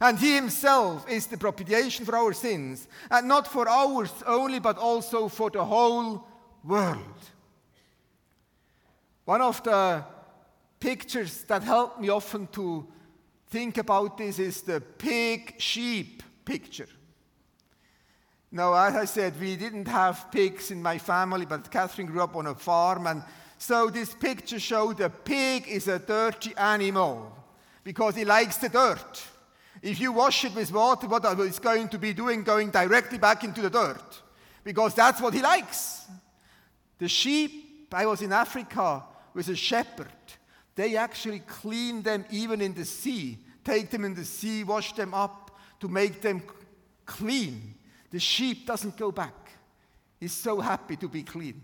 And 0.00 0.16
he 0.18 0.36
himself 0.36 1.08
is 1.10 1.26
the 1.26 1.36
propitiation 1.36 2.04
for 2.04 2.16
our 2.16 2.32
sins, 2.32 2.86
and 3.10 3.26
not 3.26 3.48
for 3.48 3.68
ours 3.68 4.12
only, 4.24 4.60
but 4.60 4.78
also 4.78 5.26
for 5.26 5.50
the 5.50 5.64
whole 5.64 6.27
world. 6.64 7.30
One 9.24 9.42
of 9.42 9.62
the 9.62 10.04
pictures 10.80 11.44
that 11.44 11.62
help 11.62 12.00
me 12.00 12.08
often 12.08 12.46
to 12.48 12.86
think 13.48 13.78
about 13.78 14.18
this 14.18 14.38
is 14.38 14.62
the 14.62 14.80
pig 14.80 15.54
sheep 15.58 16.22
picture. 16.44 16.88
Now, 18.50 18.72
as 18.74 18.94
I 18.94 19.04
said, 19.04 19.38
we 19.38 19.56
didn't 19.56 19.88
have 19.88 20.30
pigs 20.30 20.70
in 20.70 20.82
my 20.82 20.96
family, 20.96 21.44
but 21.44 21.70
Catherine 21.70 22.06
grew 22.06 22.22
up 22.22 22.36
on 22.36 22.46
a 22.46 22.54
farm, 22.54 23.06
and 23.06 23.22
so 23.58 23.90
this 23.90 24.14
picture 24.14 24.58
showed 24.58 25.00
a 25.00 25.10
pig 25.10 25.68
is 25.68 25.88
a 25.88 25.98
dirty 25.98 26.54
animal 26.56 27.36
because 27.84 28.14
he 28.14 28.24
likes 28.24 28.56
the 28.56 28.68
dirt. 28.68 29.22
If 29.82 30.00
you 30.00 30.12
wash 30.12 30.44
it 30.44 30.54
with 30.54 30.72
water, 30.72 31.06
what 31.06 31.24
it's 31.40 31.58
going 31.58 31.88
to 31.88 31.98
be 31.98 32.12
doing? 32.12 32.42
Going 32.42 32.70
directly 32.70 33.18
back 33.18 33.44
into 33.44 33.60
the 33.60 33.70
dirt 33.70 34.22
because 34.64 34.94
that's 34.94 35.20
what 35.20 35.34
he 35.34 35.42
likes. 35.42 36.06
The 36.98 37.08
sheep, 37.08 37.88
I 37.92 38.06
was 38.06 38.22
in 38.22 38.32
Africa 38.32 39.04
with 39.34 39.48
a 39.48 39.56
shepherd. 39.56 40.08
They 40.74 40.96
actually 40.96 41.40
clean 41.40 42.02
them 42.02 42.24
even 42.30 42.60
in 42.60 42.74
the 42.74 42.84
sea, 42.84 43.38
take 43.64 43.90
them 43.90 44.04
in 44.04 44.14
the 44.14 44.24
sea, 44.24 44.64
wash 44.64 44.92
them 44.92 45.14
up 45.14 45.56
to 45.80 45.88
make 45.88 46.20
them 46.20 46.42
clean. 47.06 47.74
The 48.10 48.20
sheep 48.20 48.66
doesn't 48.66 48.96
go 48.96 49.12
back. 49.12 49.34
He's 50.20 50.32
so 50.32 50.60
happy 50.60 50.96
to 50.96 51.08
be 51.08 51.22
clean. 51.22 51.60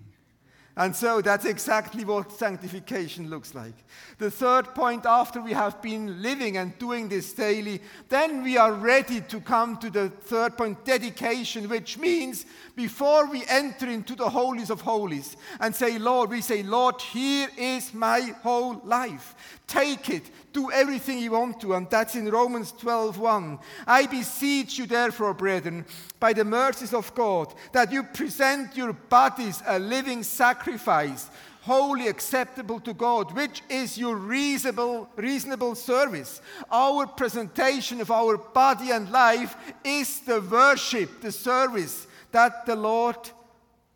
And 0.76 0.94
so 0.94 1.20
that's 1.20 1.44
exactly 1.44 2.04
what 2.04 2.32
sanctification 2.32 3.30
looks 3.30 3.54
like. 3.54 3.74
The 4.18 4.30
third 4.30 4.74
point, 4.74 5.06
after 5.06 5.40
we 5.40 5.52
have 5.52 5.80
been 5.80 6.20
living 6.20 6.56
and 6.56 6.76
doing 6.78 7.08
this 7.08 7.32
daily, 7.32 7.80
then 8.08 8.42
we 8.42 8.56
are 8.58 8.72
ready 8.72 9.20
to 9.20 9.40
come 9.40 9.76
to 9.76 9.88
the 9.88 10.08
third 10.08 10.56
point, 10.56 10.84
dedication, 10.84 11.68
which 11.68 11.96
means 11.96 12.44
before 12.74 13.30
we 13.30 13.44
enter 13.48 13.86
into 13.86 14.16
the 14.16 14.28
holies 14.28 14.70
of 14.70 14.80
holies 14.80 15.36
and 15.60 15.74
say, 15.74 15.96
Lord, 15.96 16.30
we 16.30 16.40
say, 16.40 16.64
Lord, 16.64 17.00
here 17.00 17.48
is 17.56 17.94
my 17.94 18.34
whole 18.42 18.80
life. 18.84 19.60
Take 19.66 20.10
it, 20.10 20.30
do 20.52 20.70
everything 20.70 21.18
you 21.18 21.32
want 21.32 21.60
to. 21.60 21.74
And 21.74 21.88
that's 21.88 22.14
in 22.14 22.30
Romans 22.30 22.72
12:1. 22.72 23.58
I 23.86 24.06
beseech 24.06 24.78
you, 24.78 24.86
therefore, 24.86 25.34
brethren, 25.34 25.86
by 26.20 26.32
the 26.32 26.44
mercies 26.44 26.92
of 26.92 27.14
God, 27.14 27.54
that 27.72 27.90
you 27.90 28.02
present 28.02 28.76
your 28.76 28.92
bodies 28.92 29.62
a 29.66 29.78
living 29.78 30.22
sacrifice, 30.22 31.30
wholly 31.62 32.08
acceptable 32.08 32.78
to 32.80 32.92
God, 32.92 33.32
which 33.32 33.62
is 33.70 33.96
your 33.96 34.16
reasonable, 34.16 35.08
reasonable 35.16 35.74
service. 35.74 36.42
Our 36.70 37.06
presentation 37.06 38.02
of 38.02 38.10
our 38.10 38.36
body 38.36 38.90
and 38.90 39.10
life 39.10 39.56
is 39.82 40.20
the 40.20 40.42
worship, 40.42 41.22
the 41.22 41.32
service 41.32 42.06
that 42.32 42.66
the 42.66 42.76
Lord 42.76 43.30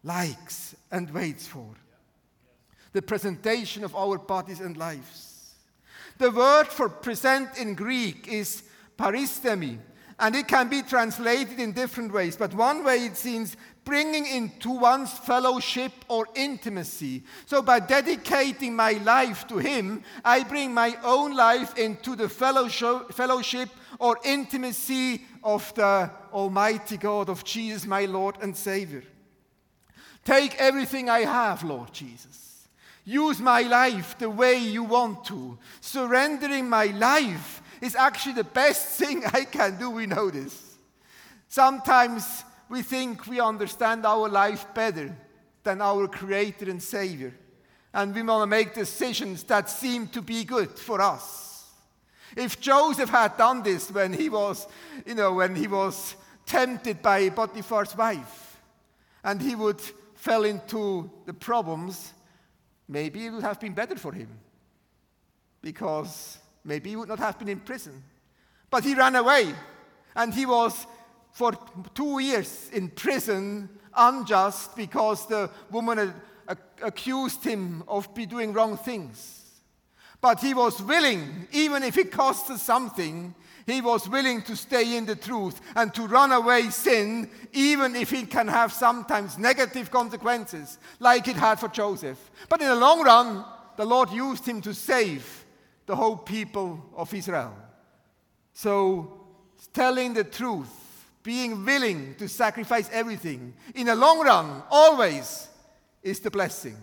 likes 0.02 0.74
and 0.90 1.11
waits 1.11 1.46
for. 1.46 1.74
The 2.92 3.02
presentation 3.02 3.85
of 3.85 3.94
our 3.94 4.16
bodies 4.16 4.61
and 4.61 4.74
lives. 4.74 5.27
The 6.18 6.31
word 6.31 6.66
for 6.66 6.88
present 6.88 7.57
in 7.59 7.74
Greek 7.74 8.26
is 8.28 8.64
paristemi, 8.98 9.78
and 10.18 10.35
it 10.35 10.48
can 10.48 10.68
be 10.68 10.83
translated 10.83 11.61
in 11.61 11.72
different 11.72 12.12
ways. 12.12 12.37
But 12.37 12.52
one 12.54 12.85
way 12.85 13.07
it 13.07 13.24
means 13.24 13.57
bringing 13.85 14.26
into 14.26 14.70
one's 14.70 15.12
fellowship 15.12 15.92
or 16.09 16.26
intimacy. 16.35 17.22
So 17.46 17.62
by 17.62 17.78
dedicating 17.81 18.74
my 18.74 18.92
life 18.92 19.46
to 19.46 19.59
Him, 19.59 20.02
I 20.24 20.42
bring 20.42 20.74
my 20.74 20.96
own 21.04 21.37
life 21.37 21.78
into 21.78 22.16
the 22.16 22.28
fellowship 22.28 23.70
or 24.00 24.18
intimacy 24.24 25.22
of 25.44 25.72
the 25.74 26.11
Almighty 26.33 26.96
God, 26.96 27.28
of 27.31 27.44
Jesus, 27.44 27.87
my 27.87 28.07
Lord 28.07 28.37
and 28.42 28.57
Savior. 28.57 29.04
Take 30.24 30.57
everything 30.57 31.09
I 31.09 31.20
have, 31.20 31.62
Lord 31.62 31.92
Jesus. 31.92 32.47
Use 33.09 33.40
my 33.40 33.62
life 33.62 34.18
the 34.18 34.29
way 34.29 34.59
you 34.59 34.85
want 34.85 35.25
to. 35.25 35.57
Surrendering 35.81 36.68
my 36.68 36.85
life 36.88 37.62
is 37.81 37.97
actually 37.97 38.35
the 38.35 38.44
best 38.44 38.87
thing 38.99 39.25
I 39.25 39.44
can 39.44 39.79
do. 39.79 39.88
We 39.88 40.05
know 40.05 40.29
this. 40.29 40.77
Sometimes 41.49 42.44
we 42.68 42.83
think 42.83 43.27
we 43.27 43.40
understand 43.40 44.05
our 44.05 44.29
life 44.29 44.66
better 44.75 45.16
than 45.62 45.81
our 45.81 46.07
Creator 46.07 46.71
and 46.71 46.83
Savior. 46.83 47.33
And 47.94 48.14
we 48.14 48.23
want 48.23 48.42
to 48.42 48.47
make 48.47 48.75
decisions 48.75 49.42
that 49.44 49.71
seem 49.71 50.09
to 50.09 50.21
be 50.21 50.44
good 50.44 50.79
for 50.79 51.01
us. 51.01 51.64
If 52.37 52.61
Joseph 52.61 53.09
had 53.09 53.38
done 53.38 53.62
this 53.62 53.90
when 53.90 54.12
he 54.12 54.29
was, 54.29 54.68
you 55.07 55.14
know, 55.14 55.33
when 55.33 55.57
he 55.57 55.66
was 55.66 56.14
tempted 56.44 57.01
by 57.01 57.31
Potiphar's 57.31 57.97
wife, 57.97 58.61
and 59.25 59.40
he 59.40 59.55
would 59.55 59.81
fell 60.14 60.44
into 60.44 61.11
the 61.25 61.33
problems, 61.33 62.12
maybe 62.88 63.27
it 63.27 63.31
would 63.31 63.42
have 63.42 63.61
been 63.61 63.74
better 63.74 63.96
for 63.96 64.12
him 64.12 64.29
because 65.61 66.38
maybe 66.64 66.90
he 66.90 66.96
would 66.96 67.09
not 67.09 67.18
have 67.18 67.38
been 67.38 67.48
in 67.48 67.61
prison. 67.61 68.03
But 68.70 68.85
he 68.85 68.94
ran 68.94 69.16
away 69.16 69.55
and 70.16 70.33
he 70.33 70.46
was 70.46 70.87
for 71.33 71.53
two 71.94 72.20
years 72.20 72.70
in 72.72 72.88
prison 72.88 73.68
unjust 73.96 74.77
because 74.77 75.27
the 75.27 75.51
woman 75.70 76.14
accused 76.83 77.44
him 77.44 77.85
of 77.87 78.14
be 78.14 78.27
doing 78.27 78.53
wrong 78.53 78.77
things. 78.77 79.44
But 80.20 80.40
he 80.40 80.55
was 80.55 80.83
willing, 80.83 81.46
even 81.53 81.83
if 81.83 81.96
it 81.96 82.11
cost 82.11 82.51
us 82.51 82.62
something, 82.62 83.35
he 83.68 83.81
was 83.81 84.09
willing 84.09 84.40
to 84.42 84.57
stay 84.57 84.96
in 84.96 85.04
the 85.04 85.14
truth 85.14 85.61
and 85.76 85.92
to 85.94 86.07
run 86.07 86.33
away 86.33 86.70
sin, 86.70 87.31
even 87.52 87.94
if 87.94 88.12
it 88.12 88.31
can 88.31 88.48
have 88.48 88.72
sometimes 88.72 89.37
negative 89.37 89.90
consequences, 89.90 90.78
like 90.98 91.28
it 91.28 91.37
had 91.37 91.61
for 91.61 91.68
Joseph. 91.68 92.31
But 92.48 92.62
in 92.62 92.68
the 92.68 92.74
long 92.76 93.02
run, 93.02 93.44
the 93.76 93.85
Lord 93.85 94.11
used 94.11 94.46
him 94.46 94.62
to 94.62 94.72
save 94.72 95.44
the 95.85 95.94
whole 95.94 96.16
people 96.16 96.83
of 96.96 97.12
Israel. 97.12 97.54
So, 98.54 99.26
telling 99.74 100.14
the 100.14 100.24
truth, 100.24 100.70
being 101.22 101.64
willing 101.64 102.14
to 102.16 102.28
sacrifice 102.28 102.88
everything, 102.90 103.52
in 103.74 103.87
the 103.87 103.94
long 103.94 104.20
run, 104.20 104.62
always 104.70 105.48
is 106.02 106.20
the 106.20 106.31
blessing. 106.31 106.76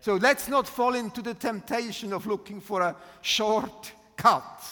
So 0.00 0.16
let's 0.16 0.48
not 0.48 0.68
fall 0.68 0.94
into 0.94 1.22
the 1.22 1.34
temptation 1.34 2.12
of 2.12 2.26
looking 2.26 2.60
for 2.60 2.82
a 2.82 2.94
short 3.22 3.92
cut 4.16 4.62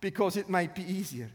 because 0.00 0.36
it 0.36 0.48
might 0.48 0.74
be 0.74 0.82
easier. 0.82 1.30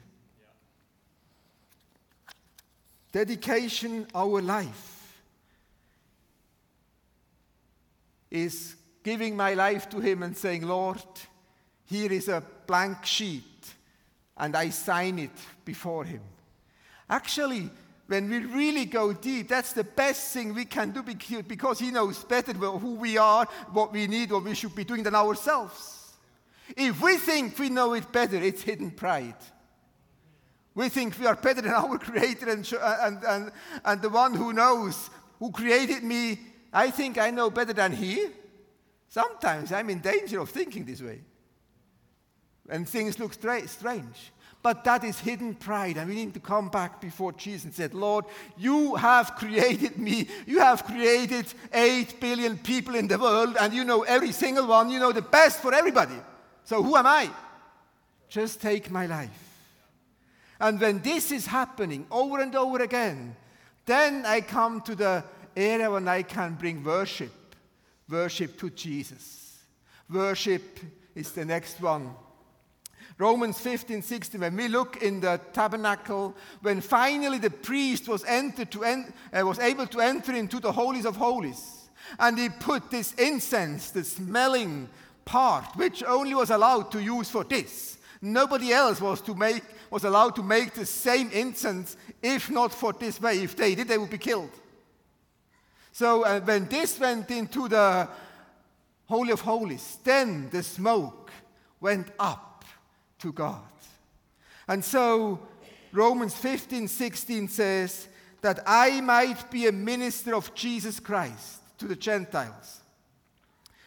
Dedication, 3.12 4.08
our 4.16 4.42
life, 4.42 5.22
is 8.30 8.76
giving 9.04 9.36
my 9.36 9.54
life 9.54 9.90
to 9.90 10.00
Him 10.00 10.24
and 10.24 10.38
saying, 10.38 10.66
Lord, 10.66 11.02
here 11.86 12.12
is 12.12 12.30
a 12.30 12.42
blank 12.66 13.06
sheet, 13.06 13.44
and 14.38 14.56
I 14.56 14.70
sign 14.70 15.20
it 15.20 15.38
before 15.66 16.06
Him. 16.06 16.22
Actually, 17.10 17.70
when 18.08 18.30
we 18.30 18.40
really 18.40 18.86
go 18.86 19.12
deep, 19.12 19.50
that's 19.50 19.74
the 19.74 19.84
best 19.84 20.34
thing 20.34 20.54
we 20.54 20.66
can 20.66 20.92
do 20.92 21.04
because 21.04 21.80
He 21.80 21.92
knows 21.92 22.24
better 22.24 22.54
who 22.54 22.96
we 22.96 23.18
are, 23.18 23.46
what 23.74 23.92
we 23.92 24.08
need, 24.08 24.32
what 24.32 24.46
we 24.46 24.56
should 24.56 24.76
be 24.76 24.86
doing 24.86 25.04
than 25.04 25.16
ourselves. 25.16 26.01
If 26.78 27.02
we 27.02 27.18
think 27.18 27.58
we 27.58 27.70
know 27.70 27.94
it 27.94 28.12
better, 28.12 28.38
it's 28.38 28.62
hidden 28.62 28.92
pride. 28.92 29.36
We 30.74 30.90
think 30.90 31.20
we 31.20 31.26
are 31.26 31.36
better 31.36 31.62
than 31.62 31.72
our 31.74 31.98
Creator 31.98 32.50
and, 32.50 32.74
uh, 32.74 32.98
and, 33.02 33.24
and, 33.24 33.52
and 33.84 34.02
the 34.02 34.10
one 34.10 34.34
who 34.34 34.54
knows, 34.54 35.10
who 35.40 35.52
created 35.52 36.04
me. 36.04 36.40
I 36.72 36.92
think 36.92 37.18
I 37.18 37.32
know 37.32 37.50
better 37.50 37.74
than 37.74 37.92
He. 37.92 38.28
Sometimes 39.10 39.74
I'm 39.74 39.90
in 39.90 40.00
danger 40.00 40.40
of 40.40 40.50
thinking 40.50 40.86
this 40.86 41.02
way. 41.02 41.22
And 42.70 42.88
things 42.88 43.20
look 43.20 43.34
strange. 43.34 44.32
But 44.64 44.84
that 44.84 45.04
is 45.04 45.20
hidden 45.20 45.56
pride, 45.56 45.98
and 45.98 46.08
we 46.08 46.16
need 46.16 46.36
to 46.36 46.40
come 46.40 46.70
back 46.70 47.02
before 47.02 47.32
Jesus 47.32 47.66
and 47.66 47.74
said, 47.74 47.96
Lord, 47.96 48.26
you 48.58 48.94
have 48.96 49.36
created 49.36 49.98
me. 49.98 50.28
You 50.46 50.60
have 50.60 50.86
created 50.86 51.48
8 51.74 52.22
billion 52.22 52.58
people 52.60 52.94
in 52.94 53.08
the 53.08 53.18
world, 53.18 53.58
and 53.60 53.74
you 53.74 53.84
know 53.84 54.04
every 54.04 54.32
single 54.32 54.68
one. 54.68 54.92
You 54.92 55.00
know 55.00 55.12
the 55.12 55.24
best 55.24 55.62
for 55.62 55.74
everybody. 55.74 56.14
So 56.64 56.82
who 56.84 56.96
am 56.96 57.06
I? 57.06 57.30
Just 58.30 58.62
take 58.62 58.90
my 58.90 59.06
life. 59.06 59.30
And 60.60 60.80
when 60.80 61.02
this 61.02 61.32
is 61.32 61.46
happening 61.48 62.06
over 62.12 62.40
and 62.40 62.56
over 62.56 62.82
again, 62.82 63.36
then 63.86 64.26
I 64.26 64.42
come 64.42 64.82
to 64.82 64.96
the 64.96 65.24
area 65.56 65.90
when 65.90 66.08
I 66.08 66.22
can 66.22 66.54
bring 66.54 66.84
worship. 66.84 67.34
Worship 68.08 68.60
to 68.60 68.70
Jesus. 68.70 69.58
Worship 70.10 70.80
is 71.16 71.32
the 71.32 71.46
next 71.46 71.82
one 71.82 72.14
Romans 73.22 73.60
15, 73.60 74.02
16, 74.02 74.42
when 74.42 74.58
we 74.58 74.68
look 74.68 75.04
in 75.04 75.20
the 75.20 75.40
tabernacle, 75.54 76.36
when 76.62 76.82
finally 76.82 77.38
the 77.38 77.52
priest 77.52 78.08
was, 78.08 78.24
entered 78.26 78.72
to 78.72 78.84
en- 78.84 79.14
uh, 79.32 79.46
was 79.46 79.60
able 79.60 79.86
to 79.86 80.00
enter 80.00 80.34
into 80.34 80.60
the 80.60 80.72
holies 80.72 81.06
of 81.06 81.18
holies, 81.18 81.90
and 82.18 82.40
he 82.40 82.50
put 82.50 82.90
this 82.90 83.14
incense, 83.14 83.92
the 83.92 84.04
smelling 84.04 84.90
part, 85.26 85.76
which 85.76 86.04
only 86.04 86.36
was 86.36 86.50
allowed 86.50 86.92
to 86.92 87.02
use 87.02 87.30
for 87.30 87.44
this. 87.44 87.98
Nobody 88.22 88.72
else 88.72 89.02
was, 89.02 89.22
to 89.22 89.34
make, 89.34 89.64
was 89.90 90.04
allowed 90.04 90.36
to 90.36 90.44
make 90.44 90.74
the 90.74 90.86
same 90.86 91.32
incense 91.32 91.98
if 92.22 92.50
not 92.50 92.72
for 92.72 92.94
this 92.94 93.20
way. 93.20 93.42
If 93.42 93.56
they 93.56 93.76
did, 93.76 93.88
they 93.88 93.98
would 93.98 94.10
be 94.10 94.18
killed. 94.18 94.52
So 95.92 96.24
uh, 96.24 96.40
when 96.42 96.68
this 96.68 97.00
went 97.00 97.32
into 97.32 97.68
the 97.68 98.08
Holy 99.08 99.32
of 99.32 99.42
Holies, 99.42 99.98
then 100.04 100.50
the 100.50 100.64
smoke 100.64 101.32
went 101.80 102.08
up 102.20 102.64
to 103.20 103.34
God. 103.34 103.62
And 104.68 104.84
so 104.84 105.40
Romans 105.92 106.34
15 106.36 106.88
16 106.88 107.48
says 107.50 108.08
that 108.42 108.60
I 108.66 109.02
might 109.02 109.52
be 109.52 109.68
a 109.68 109.72
minister 109.72 110.36
of 110.36 110.54
Jesus 110.56 111.00
Christ 111.00 111.60
to 111.80 111.88
the 111.88 111.96
Gentiles, 111.96 112.81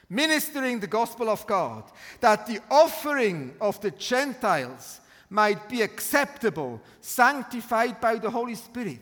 ministering 0.08 0.80
the 0.80 0.86
gospel 0.86 1.28
of 1.28 1.46
God, 1.46 1.84
that 2.20 2.46
the 2.46 2.60
offering 2.70 3.54
of 3.60 3.80
the 3.80 3.90
Gentiles 3.90 5.00
might 5.30 5.68
be 5.68 5.82
acceptable, 5.82 6.80
sanctified 7.00 8.00
by 8.00 8.16
the 8.16 8.30
Holy 8.30 8.54
Spirit. 8.54 9.00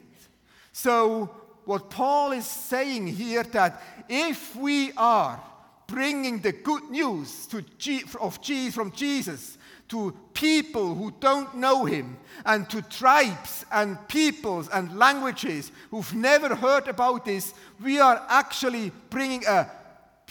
So, 0.73 1.31
what 1.65 1.91
Paul 1.91 2.33
is 2.33 2.47
saying 2.47 3.07
here 3.07 3.43
that 3.45 3.83
if 4.09 4.57
we 4.57 4.93
are 4.93 5.41
bringing 5.87 6.41
the 6.41 6.53
good 6.53 6.91
news 6.91 7.47
G- 7.79 8.03
of 8.21 8.41
Jesus 8.41 8.75
from 8.75 8.91
Jesus 8.93 9.59
to 9.89 10.17
people 10.33 10.95
who 10.95 11.13
don't 11.21 11.55
know 11.55 11.85
him 11.85 12.17
and 12.47 12.69
to 12.71 12.81
tribes 12.81 13.67
and 13.71 13.97
peoples 14.09 14.69
and 14.71 14.99
languages 14.99 15.71
who've 15.91 16.15
never 16.15 16.55
heard 16.55 16.89
about 16.89 17.27
this, 17.27 17.53
we 17.83 18.01
are 18.01 18.25
actually 18.29 18.91
bringing 19.11 19.45
a 19.47 19.71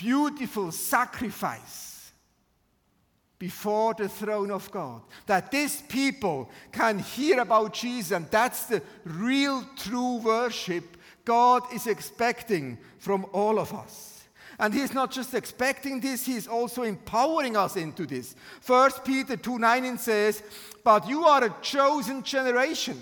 beautiful 0.01 0.71
sacrifice 0.71 2.11
before 3.37 3.93
the 3.93 4.09
throne 4.09 4.51
of 4.51 4.69
God. 4.71 5.01
That 5.27 5.51
these 5.51 5.81
people 5.83 6.49
can 6.71 6.99
hear 6.99 7.39
about 7.39 7.73
Jesus, 7.73 8.11
and 8.11 8.29
that's 8.29 8.65
the 8.65 8.81
real 9.03 9.63
true 9.77 10.17
worship 10.17 10.97
God 11.23 11.63
is 11.73 11.87
expecting 11.87 12.77
from 12.97 13.25
all 13.31 13.59
of 13.59 13.73
us. 13.73 14.23
And 14.59 14.73
he's 14.73 14.93
not 14.93 15.11
just 15.11 15.33
expecting 15.33 15.99
this, 15.99 16.25
he's 16.25 16.47
also 16.47 16.83
empowering 16.83 17.55
us 17.55 17.75
into 17.75 18.05
this. 18.05 18.35
First 18.59 19.03
Peter 19.03 19.37
2 19.37 19.57
9 19.57 19.97
says, 19.97 20.43
But 20.83 21.07
you 21.07 21.23
are 21.25 21.43
a 21.43 21.55
chosen 21.61 22.21
generation, 22.23 22.99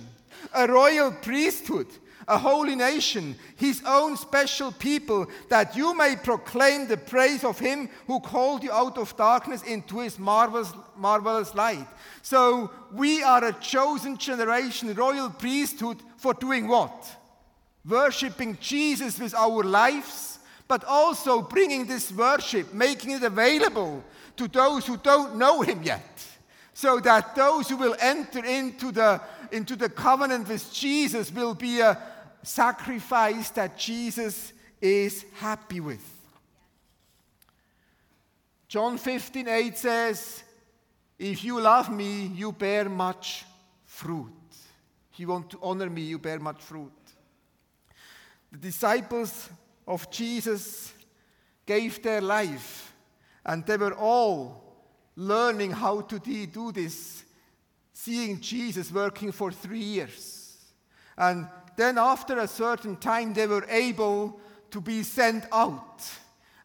a 0.54 0.68
royal 0.68 1.12
priesthood, 1.12 1.88
a 2.30 2.38
holy 2.38 2.76
nation, 2.76 3.36
his 3.58 3.82
own 3.86 4.16
special 4.16 4.72
people, 4.72 5.28
that 5.50 5.76
you 5.76 5.94
may 5.98 6.16
proclaim 6.16 6.88
the 6.88 6.96
praise 6.96 7.44
of 7.44 7.60
him 7.60 7.90
who 8.08 8.22
called 8.22 8.64
you 8.64 8.72
out 8.72 8.98
of 8.98 9.16
darkness 9.18 9.64
into 9.64 10.00
his 10.00 10.18
marvelous, 10.18 10.72
marvelous 10.96 11.54
light. 11.54 11.88
So 12.22 12.72
we 12.94 13.22
are 13.24 13.44
a 13.44 13.54
chosen 13.54 14.18
generation, 14.18 14.94
royal 14.94 15.30
priesthood, 15.30 15.98
for 16.16 16.34
doing 16.34 16.68
what? 16.68 17.10
Worshipping 17.86 18.58
Jesus 18.62 19.20
with 19.20 19.36
our 19.36 19.64
lives 19.64 20.40
but 20.70 20.84
also 20.86 21.42
bringing 21.42 21.88
this 21.88 22.12
worship, 22.12 22.74
making 22.74 23.10
it 23.10 23.24
available 23.24 24.04
to 24.38 24.48
those 24.48 24.86
who 24.86 24.96
don't 24.98 25.36
know 25.36 25.62
Him 25.62 25.82
yet, 25.84 26.24
so 26.74 27.00
that 27.00 27.36
those 27.36 27.68
who 27.68 27.76
will 27.76 27.96
enter 28.00 28.46
into 28.46 28.92
the, 28.92 29.20
into 29.52 29.76
the 29.76 29.90
covenant 29.90 30.48
with 30.48 30.72
Jesus 30.72 31.34
will 31.34 31.56
be 31.56 31.82
a 31.82 32.00
sacrifice 32.44 33.50
that 33.52 33.78
Jesus 33.78 34.54
is 34.82 35.26
happy 35.36 35.80
with. 35.80 36.04
John 38.68 38.98
15, 38.98 39.48
8 39.48 39.78
says, 39.78 40.44
If 41.18 41.44
you 41.44 41.60
love 41.60 41.92
me, 41.92 42.28
you 42.28 42.52
bear 42.52 42.88
much 42.88 43.46
fruit. 43.86 44.32
If 45.12 45.20
you 45.20 45.28
want 45.28 45.50
to 45.50 45.60
honor 45.62 45.90
me, 45.90 46.04
you 46.04 46.20
bear 46.20 46.40
much 46.40 46.62
fruit. 46.62 46.92
The 48.52 48.58
disciples 48.58 49.50
of 49.88 50.10
Jesus 50.12 50.94
gave 51.66 52.02
their 52.02 52.22
life, 52.22 52.94
and 53.46 53.66
they 53.66 53.78
were 53.78 53.96
all 53.96 54.64
learning 55.16 55.72
how 55.72 56.02
to 56.02 56.20
do 56.20 56.72
this, 56.72 57.24
seeing 57.92 58.40
Jesus 58.40 58.92
working 58.92 59.32
for 59.32 59.52
three 59.52 59.80
years. 59.80 60.58
And 61.18 61.48
then, 61.80 61.98
after 61.98 62.38
a 62.40 62.48
certain 62.48 62.98
time, 62.98 63.34
they 63.34 63.48
were 63.48 63.66
able 63.70 64.40
to 64.72 64.82
be 64.82 65.04
sent 65.04 65.46
out. 65.52 66.04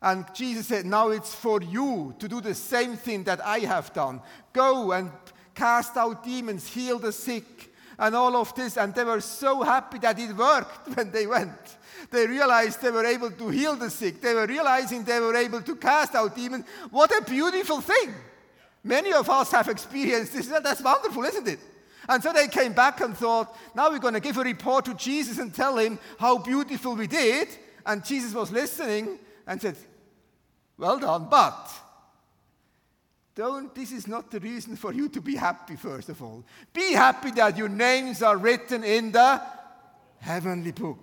And 0.03 0.27
Jesus 0.35 0.66
said, 0.66 0.87
Now 0.87 1.11
it's 1.11 1.35
for 1.35 1.62
you 1.62 2.14
to 2.18 2.29
do 2.29 2.40
the 2.40 2.55
same 2.55 2.96
thing 2.96 3.24
that 3.24 3.44
I 3.44 3.61
have 3.61 3.92
done. 3.92 4.20
Go 4.53 4.92
and 4.92 5.11
cast 5.55 5.96
out 5.96 6.24
demons, 6.24 6.66
heal 6.66 6.98
the 6.98 7.12
sick, 7.12 7.72
and 7.98 8.14
all 8.14 8.37
of 8.37 8.55
this. 8.55 8.77
And 8.77 8.94
they 8.94 9.05
were 9.05 9.20
so 9.20 9.62
happy 9.62 9.98
that 10.00 10.18
it 10.18 10.37
worked 10.37 10.88
when 10.96 11.11
they 11.11 11.27
went. 11.27 11.77
They 12.11 12.27
realized 12.27 12.83
they 12.83 12.90
were 12.90 13.07
able 13.07 13.31
to 13.31 13.48
heal 13.48 13.77
the 13.77 13.90
sick. 13.90 14.20
They 14.20 14.35
were 14.35 14.46
realizing 14.46 15.05
they 15.05 15.20
were 15.20 15.37
able 15.37 15.62
to 15.62 15.77
cast 15.77 16.14
out 16.14 16.35
demons. 16.35 16.66
What 16.90 17.11
a 17.16 17.22
beautiful 17.22 17.81
thing. 17.81 18.12
Many 18.83 19.12
of 19.12 19.31
us 19.31 19.50
have 19.53 19.68
experienced 19.68 20.35
this. 20.35 20.48
That's 20.48 20.83
wonderful, 20.83 21.24
isn't 21.24 21.48
it? 21.48 21.61
And 22.08 22.22
so 22.22 22.32
they 22.32 22.48
came 22.48 22.72
back 22.72 23.00
and 23.00 23.16
thought, 23.16 23.56
now 23.74 23.90
we're 23.90 23.98
going 23.98 24.14
to 24.14 24.20
give 24.20 24.36
a 24.36 24.42
report 24.42 24.84
to 24.86 24.94
Jesus 24.94 25.38
and 25.38 25.54
tell 25.54 25.78
him 25.78 25.98
how 26.18 26.38
beautiful 26.38 26.96
we 26.96 27.06
did. 27.06 27.48
And 27.86 28.04
Jesus 28.04 28.32
was 28.34 28.50
listening 28.50 29.18
and 29.46 29.60
said, 29.60 29.76
Well 30.76 30.98
done, 30.98 31.28
but 31.30 31.70
don't, 33.34 33.74
this 33.74 33.90
is 33.90 34.06
not 34.06 34.30
the 34.30 34.38
reason 34.38 34.76
for 34.76 34.92
you 34.92 35.08
to 35.08 35.20
be 35.20 35.34
happy, 35.34 35.76
first 35.76 36.08
of 36.08 36.22
all. 36.22 36.44
Be 36.72 36.92
happy 36.92 37.32
that 37.32 37.56
your 37.56 37.68
names 37.68 38.22
are 38.22 38.36
written 38.36 38.84
in 38.84 39.10
the 39.10 39.42
heavenly 40.20 40.70
book. 40.70 40.98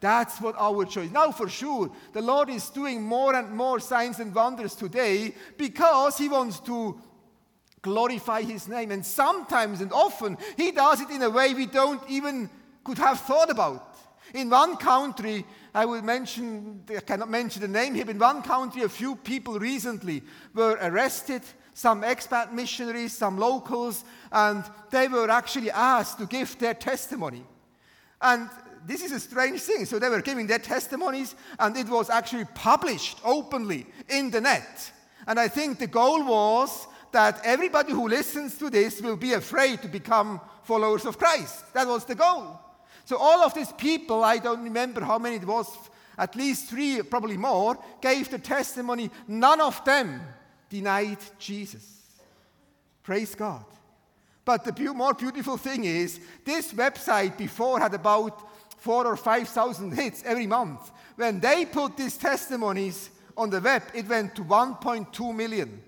That's 0.00 0.40
what 0.40 0.56
our 0.58 0.84
choice. 0.86 1.10
Now, 1.10 1.30
for 1.30 1.48
sure, 1.48 1.90
the 2.12 2.22
Lord 2.22 2.48
is 2.48 2.70
doing 2.70 3.02
more 3.02 3.34
and 3.34 3.52
more 3.52 3.78
signs 3.78 4.18
and 4.18 4.34
wonders 4.34 4.74
today 4.74 5.34
because 5.56 6.16
He 6.16 6.28
wants 6.28 6.58
to 6.60 6.98
glorify 7.82 8.42
His 8.42 8.68
name. 8.68 8.90
And 8.90 9.04
sometimes 9.04 9.80
and 9.80 9.92
often, 9.92 10.38
He 10.56 10.72
does 10.72 11.00
it 11.00 11.10
in 11.10 11.22
a 11.22 11.30
way 11.30 11.54
we 11.54 11.66
don't 11.66 12.02
even 12.08 12.50
could 12.84 12.98
have 12.98 13.20
thought 13.20 13.50
about. 13.50 13.96
In 14.34 14.48
one 14.48 14.76
country, 14.76 15.44
I 15.74 15.86
will 15.86 16.02
mention, 16.02 16.82
I 16.88 17.00
cannot 17.00 17.30
mention 17.30 17.62
the 17.62 17.68
name 17.68 17.94
here, 17.94 18.08
in 18.08 18.18
one 18.18 18.42
country, 18.42 18.82
a 18.82 18.88
few 18.88 19.16
people 19.16 19.58
recently 19.58 20.22
were 20.54 20.78
arrested 20.80 21.42
some 21.80 22.02
expat 22.02 22.52
missionaries, 22.52 23.16
some 23.16 23.38
locals, 23.38 24.04
and 24.32 24.64
they 24.90 25.08
were 25.08 25.30
actually 25.30 25.70
asked 25.70 26.18
to 26.18 26.26
give 26.26 26.58
their 26.58 26.74
testimony. 26.74 27.42
And 28.20 28.50
this 28.86 29.02
is 29.02 29.12
a 29.12 29.20
strange 29.20 29.60
thing. 29.62 29.86
So 29.86 29.98
they 29.98 30.10
were 30.10 30.20
giving 30.20 30.46
their 30.46 30.58
testimonies, 30.58 31.34
and 31.58 31.76
it 31.76 31.88
was 31.88 32.10
actually 32.10 32.44
published 32.54 33.18
openly 33.24 33.86
in 34.08 34.30
the 34.30 34.40
net. 34.40 34.92
And 35.26 35.38
I 35.40 35.48
think 35.48 35.78
the 35.78 35.86
goal 35.86 36.24
was 36.24 36.86
that 37.12 37.40
everybody 37.44 37.92
who 37.92 38.08
listens 38.08 38.56
to 38.58 38.70
this 38.70 39.00
will 39.00 39.16
be 39.16 39.32
afraid 39.32 39.82
to 39.82 39.88
become 39.88 40.40
followers 40.62 41.04
of 41.04 41.18
Christ. 41.18 41.72
That 41.74 41.86
was 41.86 42.04
the 42.04 42.14
goal. 42.14 42.58
So 43.04 43.16
all 43.16 43.42
of 43.42 43.54
these 43.54 43.72
people, 43.72 44.22
I 44.22 44.38
don't 44.38 44.62
remember 44.62 45.00
how 45.00 45.18
many 45.18 45.36
it 45.36 45.44
was, 45.44 45.66
at 46.16 46.36
least 46.36 46.68
three, 46.70 47.02
probably 47.02 47.36
more, 47.36 47.78
gave 48.00 48.30
the 48.30 48.38
testimony. 48.38 49.10
None 49.26 49.60
of 49.60 49.84
them 49.84 50.20
denied 50.68 51.18
Jesus. 51.38 51.84
Praise 53.02 53.34
God. 53.34 53.64
But 54.44 54.64
the 54.64 54.94
more 54.94 55.14
beautiful 55.14 55.56
thing 55.56 55.84
is, 55.84 56.20
this 56.44 56.72
website 56.72 57.36
before 57.36 57.80
had 57.80 57.94
about 57.94 58.48
four 58.78 59.06
or 59.06 59.16
five 59.16 59.48
thousand 59.48 59.92
hits 59.92 60.22
every 60.24 60.46
month. 60.46 60.90
When 61.16 61.40
they 61.40 61.66
put 61.66 61.96
these 61.96 62.16
testimonies 62.16 63.10
on 63.36 63.50
the 63.50 63.60
web, 63.60 63.82
it 63.94 64.08
went 64.08 64.34
to 64.36 64.44
1.2 64.44 65.34
million. 65.34 65.82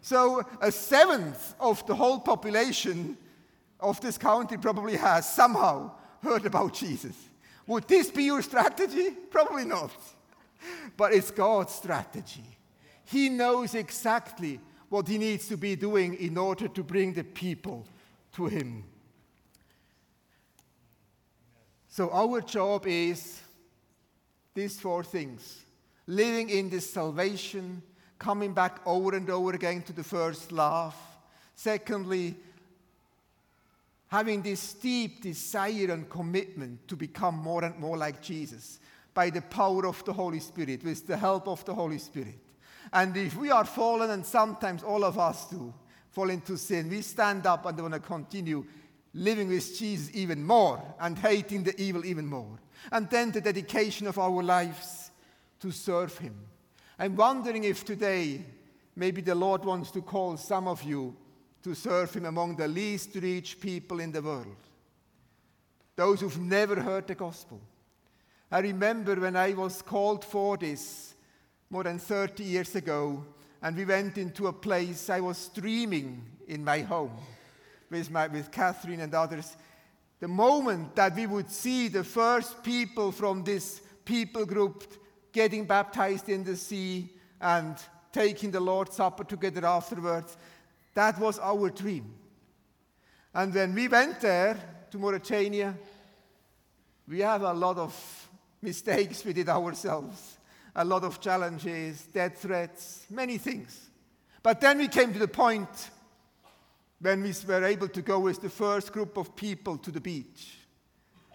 So 0.00 0.42
a 0.60 0.70
seventh 0.70 1.54
of 1.60 1.86
the 1.86 1.94
whole 1.94 2.20
population 2.20 3.16
of 3.80 4.00
this 4.00 4.18
country 4.18 4.58
probably 4.58 4.96
has 4.96 5.32
somehow 5.32 5.92
heard 6.22 6.46
about 6.46 6.74
Jesus. 6.74 7.16
Would 7.66 7.86
this 7.86 8.10
be 8.10 8.24
your 8.24 8.42
strategy? 8.42 9.10
Probably 9.30 9.64
not. 9.64 9.92
But 10.96 11.12
it's 11.12 11.30
God's 11.30 11.74
strategy. 11.74 12.44
He 13.04 13.28
knows 13.28 13.74
exactly 13.74 14.60
what 14.88 15.06
he 15.06 15.18
needs 15.18 15.48
to 15.48 15.56
be 15.56 15.76
doing 15.76 16.14
in 16.14 16.36
order 16.36 16.68
to 16.68 16.82
bring 16.82 17.12
the 17.12 17.24
people 17.24 17.86
to 18.32 18.46
him. 18.46 18.84
So, 21.88 22.10
our 22.10 22.40
job 22.40 22.86
is 22.86 23.40
these 24.54 24.80
four 24.80 25.04
things 25.04 25.64
living 26.06 26.48
in 26.48 26.70
this 26.70 26.90
salvation, 26.90 27.82
coming 28.18 28.52
back 28.52 28.80
over 28.86 29.14
and 29.16 29.28
over 29.30 29.52
again 29.52 29.82
to 29.82 29.92
the 29.92 30.04
first 30.04 30.52
love. 30.52 30.94
Secondly, 31.54 32.34
having 34.08 34.42
this 34.42 34.74
deep 34.74 35.22
desire 35.22 35.90
and 35.90 36.08
commitment 36.08 36.86
to 36.88 36.96
become 36.96 37.36
more 37.36 37.64
and 37.64 37.78
more 37.78 37.96
like 37.96 38.20
Jesus 38.22 38.80
by 39.14 39.30
the 39.30 39.42
power 39.42 39.86
of 39.86 40.04
the 40.04 40.12
Holy 40.12 40.40
Spirit, 40.40 40.84
with 40.84 41.06
the 41.06 41.16
help 41.16 41.48
of 41.48 41.64
the 41.64 41.74
Holy 41.74 41.98
Spirit. 41.98 42.38
And 42.92 43.16
if 43.16 43.36
we 43.36 43.50
are 43.50 43.64
fallen, 43.64 44.10
and 44.10 44.24
sometimes 44.24 44.82
all 44.82 45.04
of 45.04 45.18
us 45.18 45.46
do 45.48 45.74
fall 46.10 46.30
into 46.30 46.56
sin, 46.56 46.88
we 46.88 47.02
stand 47.02 47.46
up 47.46 47.66
and 47.66 47.80
want 47.80 47.94
to 47.94 48.00
continue 48.00 48.64
living 49.14 49.48
with 49.48 49.78
Jesus 49.78 50.10
even 50.14 50.44
more 50.44 50.82
and 51.00 51.18
hating 51.18 51.64
the 51.64 51.78
evil 51.80 52.04
even 52.06 52.26
more. 52.26 52.58
And 52.92 53.10
then 53.10 53.32
the 53.32 53.40
dedication 53.40 54.06
of 54.06 54.18
our 54.18 54.42
lives 54.42 55.10
to 55.60 55.70
serve 55.70 56.16
Him. 56.18 56.36
I'm 56.98 57.14
wondering 57.14 57.62
if 57.62 57.84
today 57.84 58.44
maybe 58.96 59.20
the 59.20 59.34
Lord 59.34 59.64
wants 59.64 59.92
to 59.92 60.02
call 60.02 60.36
some 60.36 60.66
of 60.66 60.82
you 60.82 61.14
to 61.62 61.74
serve 61.74 62.12
Him 62.12 62.24
among 62.24 62.56
the 62.56 62.66
least 62.66 63.14
reached 63.14 63.60
people 63.60 64.00
in 64.00 64.10
the 64.10 64.22
world, 64.22 64.56
those 65.94 66.20
who've 66.20 66.40
never 66.40 66.80
heard 66.80 67.06
the 67.06 67.14
gospel. 67.14 67.60
I 68.50 68.60
remember 68.60 69.14
when 69.14 69.36
I 69.36 69.52
was 69.52 69.80
called 69.80 70.24
for 70.24 70.56
this 70.56 71.14
more 71.70 71.84
than 71.84 71.98
30 71.98 72.42
years 72.42 72.74
ago, 72.74 73.24
and 73.62 73.76
we 73.76 73.84
went 73.84 74.18
into 74.18 74.48
a 74.48 74.52
place 74.52 75.08
I 75.10 75.20
was 75.20 75.38
streaming 75.38 76.24
in 76.48 76.64
my 76.64 76.80
home 76.80 77.12
with, 77.90 78.10
my, 78.10 78.26
with 78.26 78.50
Catherine 78.50 79.00
and 79.00 79.14
others. 79.14 79.56
The 80.18 80.28
moment 80.28 80.96
that 80.96 81.14
we 81.14 81.26
would 81.26 81.50
see 81.50 81.88
the 81.88 82.04
first 82.04 82.62
people 82.64 83.12
from 83.12 83.44
this 83.44 83.82
people 84.04 84.46
group 84.46 84.84
getting 85.38 85.64
baptized 85.64 86.28
in 86.28 86.42
the 86.42 86.56
sea 86.56 87.08
and 87.40 87.76
taking 88.12 88.50
the 88.50 88.58
Lord's 88.58 88.96
Supper 88.96 89.22
together 89.22 89.64
afterwards, 89.64 90.36
that 90.94 91.16
was 91.20 91.38
our 91.38 91.70
dream. 91.70 92.12
And 93.32 93.54
when 93.54 93.72
we 93.72 93.86
went 93.86 94.20
there 94.20 94.58
to 94.90 94.98
Mauritania, 94.98 95.76
we 97.06 97.20
have 97.20 97.42
a 97.42 97.52
lot 97.52 97.78
of 97.78 97.94
mistakes 98.60 99.24
we 99.24 99.32
did 99.32 99.48
ourselves 99.48 100.38
a 100.74 100.84
lot 100.84 101.02
of 101.04 101.20
challenges, 101.20 102.02
death 102.12 102.38
threats, 102.42 103.06
many 103.10 103.38
things. 103.38 103.90
But 104.42 104.60
then 104.60 104.78
we 104.78 104.88
came 104.88 105.12
to 105.12 105.18
the 105.18 105.28
point 105.28 105.90
when 107.00 107.22
we 107.22 107.32
were 107.46 107.64
able 107.64 107.88
to 107.88 108.02
go 108.02 108.18
with 108.18 108.42
the 108.42 108.50
first 108.50 108.92
group 108.92 109.16
of 109.16 109.34
people 109.34 109.78
to 109.78 109.90
the 109.90 110.00
beach 110.00 110.56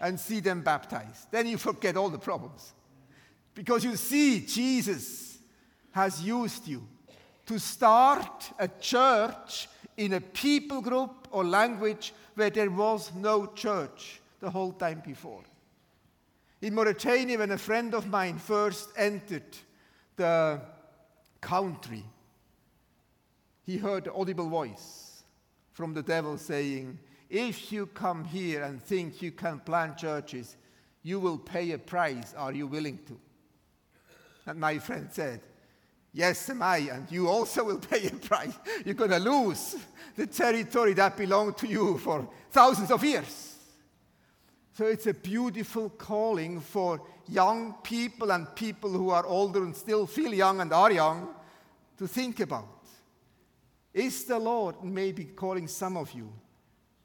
and 0.00 0.20
see 0.20 0.40
them 0.40 0.62
baptized. 0.62 1.30
Then 1.30 1.46
you 1.46 1.58
forget 1.58 1.96
all 1.96 2.10
the 2.10 2.18
problems. 2.18 2.73
Because 3.54 3.84
you 3.84 3.96
see, 3.96 4.40
Jesus 4.40 5.38
has 5.92 6.20
used 6.22 6.66
you 6.66 6.86
to 7.46 7.58
start 7.58 8.50
a 8.58 8.68
church 8.68 9.68
in 9.96 10.14
a 10.14 10.20
people 10.20 10.80
group 10.80 11.28
or 11.30 11.44
language 11.44 12.12
where 12.34 12.50
there 12.50 12.70
was 12.70 13.12
no 13.14 13.46
church 13.46 14.20
the 14.40 14.50
whole 14.50 14.72
time 14.72 15.02
before. 15.04 15.42
In 16.62 16.74
Mauritania, 16.74 17.38
when 17.38 17.52
a 17.52 17.58
friend 17.58 17.94
of 17.94 18.08
mine 18.08 18.38
first 18.38 18.88
entered 18.96 19.56
the 20.16 20.60
country, 21.40 22.04
he 23.64 23.76
heard 23.76 24.06
an 24.06 24.14
audible 24.16 24.48
voice 24.48 25.22
from 25.72 25.94
the 25.94 26.02
devil 26.02 26.38
saying, 26.38 26.98
If 27.30 27.70
you 27.70 27.86
come 27.86 28.24
here 28.24 28.62
and 28.62 28.82
think 28.82 29.22
you 29.22 29.32
can 29.32 29.60
plant 29.60 29.98
churches, 29.98 30.56
you 31.02 31.20
will 31.20 31.38
pay 31.38 31.72
a 31.72 31.78
price. 31.78 32.34
Are 32.34 32.52
you 32.52 32.66
willing 32.66 32.98
to? 33.06 33.20
And 34.46 34.60
my 34.60 34.78
friend 34.78 35.08
said, 35.10 35.40
Yes, 36.12 36.48
am 36.48 36.62
I, 36.62 36.76
and 36.76 37.10
you 37.10 37.28
also 37.28 37.64
will 37.64 37.80
pay 37.80 38.06
a 38.06 38.10
price. 38.10 38.56
You're 38.84 38.94
going 38.94 39.10
to 39.10 39.18
lose 39.18 39.74
the 40.14 40.28
territory 40.28 40.94
that 40.94 41.16
belonged 41.16 41.56
to 41.58 41.66
you 41.66 41.98
for 41.98 42.28
thousands 42.52 42.92
of 42.92 43.02
years. 43.02 43.56
So 44.74 44.86
it's 44.86 45.08
a 45.08 45.14
beautiful 45.14 45.90
calling 45.90 46.60
for 46.60 47.00
young 47.28 47.74
people 47.82 48.30
and 48.30 48.54
people 48.54 48.90
who 48.90 49.10
are 49.10 49.26
older 49.26 49.64
and 49.64 49.74
still 49.74 50.06
feel 50.06 50.32
young 50.32 50.60
and 50.60 50.72
are 50.72 50.92
young 50.92 51.34
to 51.98 52.06
think 52.06 52.40
about. 52.40 52.68
Is 53.92 54.24
the 54.24 54.38
Lord 54.38 54.82
maybe 54.82 55.24
calling 55.24 55.68
some 55.68 55.96
of 55.96 56.12
you 56.12 56.32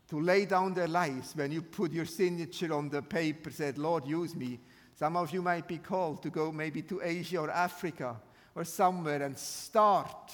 to 0.09 0.19
lay 0.19 0.45
down 0.45 0.73
their 0.73 0.87
lives 0.87 1.35
when 1.35 1.51
you 1.51 1.61
put 1.61 1.91
your 1.91 2.05
signature 2.05 2.73
on 2.73 2.89
the 2.89 3.01
paper, 3.01 3.51
said, 3.51 3.77
Lord, 3.77 4.07
use 4.07 4.35
me? 4.35 4.59
Some 4.99 5.15
of 5.15 5.31
you 5.31 5.41
might 5.41 5.65
be 5.65 5.77
called 5.77 6.21
to 6.23 6.29
go 6.29 6.51
maybe 6.51 6.81
to 6.81 6.99
Asia 7.01 7.37
or 7.37 7.49
Africa 7.49 8.17
or 8.53 8.65
somewhere 8.65 9.23
and 9.23 9.37
start 9.37 10.33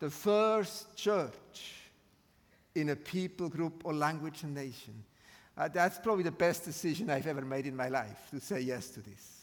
the 0.00 0.10
first 0.10 0.96
church 0.96 1.74
in 2.74 2.88
a 2.88 2.96
people 2.96 3.48
group 3.48 3.82
or 3.84 3.94
language 3.94 4.42
and 4.42 4.52
nation. 4.52 5.04
Uh, 5.56 5.68
that's 5.68 6.00
probably 6.00 6.24
the 6.24 6.32
best 6.32 6.64
decision 6.64 7.08
I've 7.08 7.28
ever 7.28 7.42
made 7.42 7.66
in 7.66 7.76
my 7.76 7.88
life 7.88 8.30
to 8.30 8.40
say 8.40 8.62
yes 8.62 8.88
to 8.88 9.00
this 9.00 9.42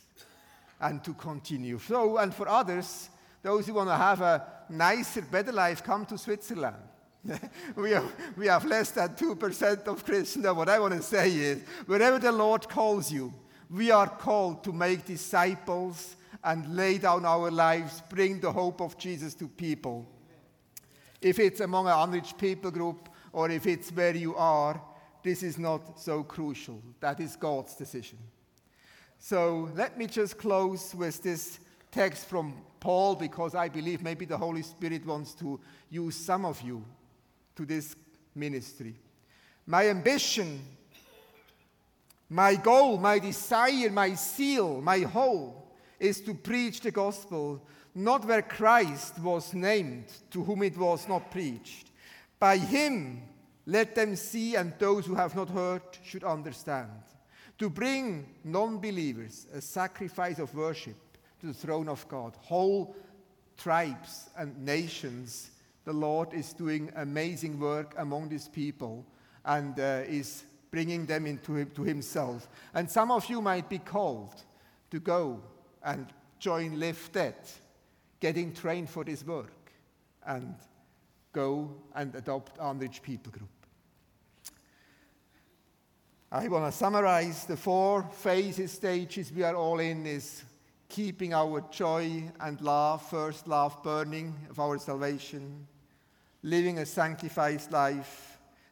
and 0.81 1.01
to 1.05 1.13
continue. 1.13 1.79
So, 1.79 2.17
and 2.17 2.33
for 2.33 2.49
others, 2.49 3.09
those 3.41 3.67
who 3.67 3.75
want 3.75 3.87
to 3.87 3.95
have 3.95 4.19
a 4.19 4.45
nicer, 4.67 5.21
better 5.21 5.53
life, 5.53 5.81
come 5.81 6.05
to 6.07 6.17
Switzerland. 6.17 6.75
we, 7.77 7.91
have, 7.91 8.13
we 8.35 8.47
have 8.47 8.65
less 8.65 8.91
than 8.91 9.15
2% 9.15 9.87
of 9.87 10.03
Christians. 10.03 10.45
What 10.45 10.67
I 10.67 10.77
want 10.77 10.93
to 10.93 11.01
say 11.01 11.31
is 11.31 11.61
wherever 11.85 12.19
the 12.19 12.33
Lord 12.33 12.67
calls 12.67 13.09
you, 13.09 13.33
we 13.69 13.91
are 13.91 14.07
called 14.07 14.63
to 14.63 14.71
make 14.71 15.05
disciples 15.05 16.15
and 16.43 16.75
lay 16.75 16.97
down 16.97 17.25
our 17.25 17.51
lives, 17.51 18.01
bring 18.09 18.39
the 18.39 18.51
hope 18.51 18.81
of 18.81 18.97
Jesus 18.97 19.33
to 19.35 19.47
people. 19.47 20.07
If 21.21 21.39
it's 21.39 21.59
among 21.59 21.87
an 21.87 21.93
unreached 21.97 22.37
people 22.37 22.71
group 22.71 23.09
or 23.33 23.49
if 23.49 23.65
it's 23.65 23.91
where 23.91 24.15
you 24.15 24.35
are, 24.35 24.81
this 25.23 25.43
is 25.43 25.57
not 25.57 25.99
so 25.99 26.23
crucial. 26.23 26.81
That 26.99 27.19
is 27.19 27.35
God's 27.35 27.75
decision. 27.75 28.19
So 29.19 29.69
let 29.75 29.97
me 29.97 30.05
just 30.05 30.37
close 30.37 30.93
with 30.93 31.21
this 31.23 31.59
text 31.91 32.27
from 32.27 32.53
Paul 32.79 33.15
because 33.15 33.55
I 33.55 33.67
believe 33.67 34.01
maybe 34.01 34.25
the 34.25 34.37
Holy 34.37 34.61
Spirit 34.61 35.05
wants 35.05 35.33
to 35.35 35.59
use 35.89 36.15
some 36.15 36.45
of 36.45 36.61
you 36.61 36.85
to 37.55 37.65
this 37.65 37.95
ministry. 38.35 38.95
My 39.65 39.89
ambition, 39.89 40.61
my 42.29 42.55
goal, 42.55 42.97
my 42.97 43.19
desire, 43.19 43.89
my 43.89 44.13
zeal, 44.13 44.81
my 44.81 44.99
hope 44.99 45.75
is 45.99 46.21
to 46.21 46.33
preach 46.33 46.81
the 46.81 46.91
gospel 46.91 47.61
not 47.95 48.25
where 48.25 48.43
Christ 48.43 49.17
was 49.19 49.55
named, 49.55 50.05
to 50.29 50.43
whom 50.43 50.61
it 50.61 50.77
was 50.77 51.07
not 51.07 51.31
preached. 51.31 51.89
By 52.39 52.57
him 52.57 53.23
let 53.65 53.95
them 53.95 54.15
see, 54.15 54.55
and 54.55 54.71
those 54.77 55.05
who 55.05 55.15
have 55.15 55.35
not 55.35 55.49
heard 55.49 55.81
should 56.03 56.23
understand. 56.23 56.91
To 57.57 57.69
bring 57.69 58.35
non 58.43 58.77
believers 58.77 59.47
a 59.51 59.61
sacrifice 59.61 60.37
of 60.37 60.53
worship 60.53 60.95
to 61.41 61.47
the 61.47 61.53
throne 61.53 61.89
of 61.89 62.07
God, 62.07 62.35
whole 62.39 62.95
tribes 63.57 64.29
and 64.37 64.63
nations, 64.63 65.49
the 65.83 65.93
Lord 65.93 66.33
is 66.33 66.53
doing 66.53 66.91
amazing 66.95 67.59
work 67.59 67.95
among 67.97 68.29
these 68.29 68.47
people 68.47 69.05
and 69.43 69.79
uh, 69.79 70.03
is 70.07 70.43
bringing 70.71 71.05
them 71.05 71.25
into 71.25 71.65
to 71.65 71.83
Himself. 71.83 72.47
And 72.73 72.89
some 72.89 73.11
of 73.11 73.29
you 73.29 73.41
might 73.41 73.69
be 73.69 73.79
called 73.79 74.35
to 74.91 74.99
go 74.99 75.41
and 75.83 76.07
join 76.39 76.79
Live 76.79 77.09
Dead, 77.11 77.35
getting 78.19 78.53
trained 78.53 78.89
for 78.89 79.03
this 79.03 79.25
work, 79.25 79.71
and 80.25 80.55
go 81.33 81.75
and 81.95 82.13
adopt 82.15 82.57
Unreached 82.59 83.03
People 83.03 83.31
Group. 83.31 83.49
I 86.29 86.47
want 86.49 86.69
to 86.69 86.77
summarize 86.77 87.45
the 87.45 87.55
four 87.55 88.03
phases, 88.03 88.73
stages 88.73 89.31
we 89.31 89.43
are 89.43 89.55
all 89.55 89.79
in 89.79 90.05
is 90.05 90.43
keeping 90.89 91.33
our 91.33 91.61
joy 91.71 92.29
and 92.41 92.59
love, 92.59 93.01
first 93.09 93.47
love 93.47 93.81
burning 93.81 94.35
of 94.49 94.59
our 94.59 94.77
salvation, 94.77 95.65
living 96.43 96.79
a 96.79 96.85
sanctified 96.85 97.61
life, 97.71 98.26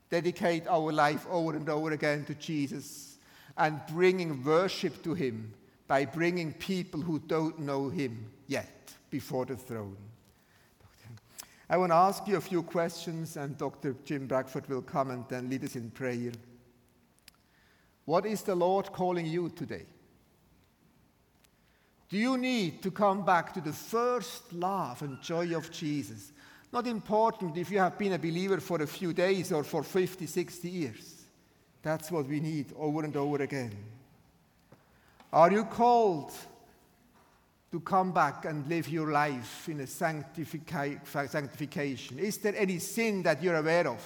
dedicate 0.10 0.68
our 0.68 0.92
life 0.92 1.26
over 1.30 1.56
and 1.56 1.68
over 1.70 1.92
again 1.92 2.26
to 2.26 2.36
Jesus, 2.36 3.18
and 3.58 3.80
bringing 3.88 4.44
worship 4.44 5.04
to 5.04 5.14
Him 5.14 5.54
by 5.88 6.06
bringing 6.06 6.54
people 6.54 7.02
who 7.02 7.20
don't 7.20 7.60
know 7.60 7.90
Him 7.90 8.30
yet 8.48 8.94
before 9.10 9.46
the 9.46 9.56
throne. 9.56 9.98
I 11.70 11.78
want 11.78 11.92
to 11.92 11.96
ask 11.96 12.28
you 12.28 12.38
a 12.38 12.42
few 12.42 12.62
questions, 12.62 13.38
and 13.38 13.58
Dr. 13.58 13.96
Jim 14.06 14.28
Bradford 14.28 14.68
will 14.70 14.84
come 14.84 15.10
and 15.10 15.26
then 15.28 15.50
lead 15.50 15.64
us 15.64 15.76
in 15.76 15.90
prayer. 15.90 16.32
What 18.06 18.26
is 18.26 18.44
the 18.44 18.54
Lord 18.54 18.92
calling 18.92 19.26
you 19.26 19.50
today? 19.50 19.86
Do 22.08 22.18
you 22.18 22.38
need 22.38 22.84
to 22.84 22.92
come 22.92 23.26
back 23.26 23.52
to 23.54 23.62
the 23.62 23.74
first 23.74 24.54
love 24.54 25.02
and 25.02 25.20
joy 25.24 25.56
of 25.56 25.72
Jesus? 25.72 26.32
Not 26.76 26.88
important 26.88 27.56
if 27.56 27.72
you 27.72 27.80
have 27.80 27.98
been 27.98 28.12
a 28.12 28.20
believer 28.20 28.60
for 28.60 28.82
a 28.82 28.88
few 28.88 29.14
days 29.14 29.54
or 29.54 29.64
for 29.64 29.82
50, 29.82 30.26
60 30.26 30.70
years. 30.70 31.24
That's 31.82 32.12
what 32.12 32.28
we 32.28 32.42
need 32.42 32.74
over 32.78 33.06
and 33.06 33.16
over 33.16 33.42
again. 33.42 33.72
Are 35.32 35.54
you 35.54 35.64
called 35.64 36.34
to 37.72 37.80
come 37.80 38.12
back 38.12 38.44
and 38.44 38.68
live 38.68 38.90
your 38.90 39.10
life 39.10 39.70
in 39.70 39.80
a 39.80 39.88
sanctification? 39.88 42.20
Is 42.20 42.40
there 42.40 42.56
any 42.58 42.80
sin 42.80 43.24
that 43.24 43.42
you're 43.42 43.56
aware 43.56 43.88
of 43.88 44.06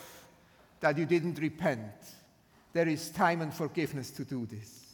that 0.80 0.96
you 0.96 1.08
didn't 1.08 1.40
repent? 1.40 1.92
There 2.72 2.88
is 2.88 3.10
time 3.10 3.42
and 3.42 3.52
forgiveness 3.52 4.12
to 4.12 4.24
do 4.24 4.46
this. 4.46 4.94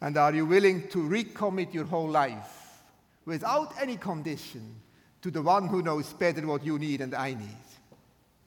And 0.00 0.16
are 0.16 0.34
you 0.34 0.46
willing 0.46 0.88
to 0.88 1.08
recommit 1.08 1.72
your 1.72 1.84
whole 1.84 2.10
life 2.10 2.82
without 3.24 3.74
any 3.80 3.96
condition 3.96 4.74
to 5.22 5.30
the 5.30 5.42
one 5.42 5.68
who 5.68 5.82
knows 5.82 6.12
better 6.12 6.46
what 6.46 6.64
you 6.64 6.78
need 6.78 7.00
and 7.00 7.14
I 7.14 7.34
need? 7.34 7.56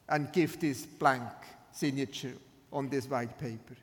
And 0.08 0.32
give 0.32 0.60
this 0.60 0.84
blank 0.84 1.22
signature 1.72 2.34
on 2.72 2.88
this 2.88 3.08
white 3.08 3.38
paper. 3.38 3.76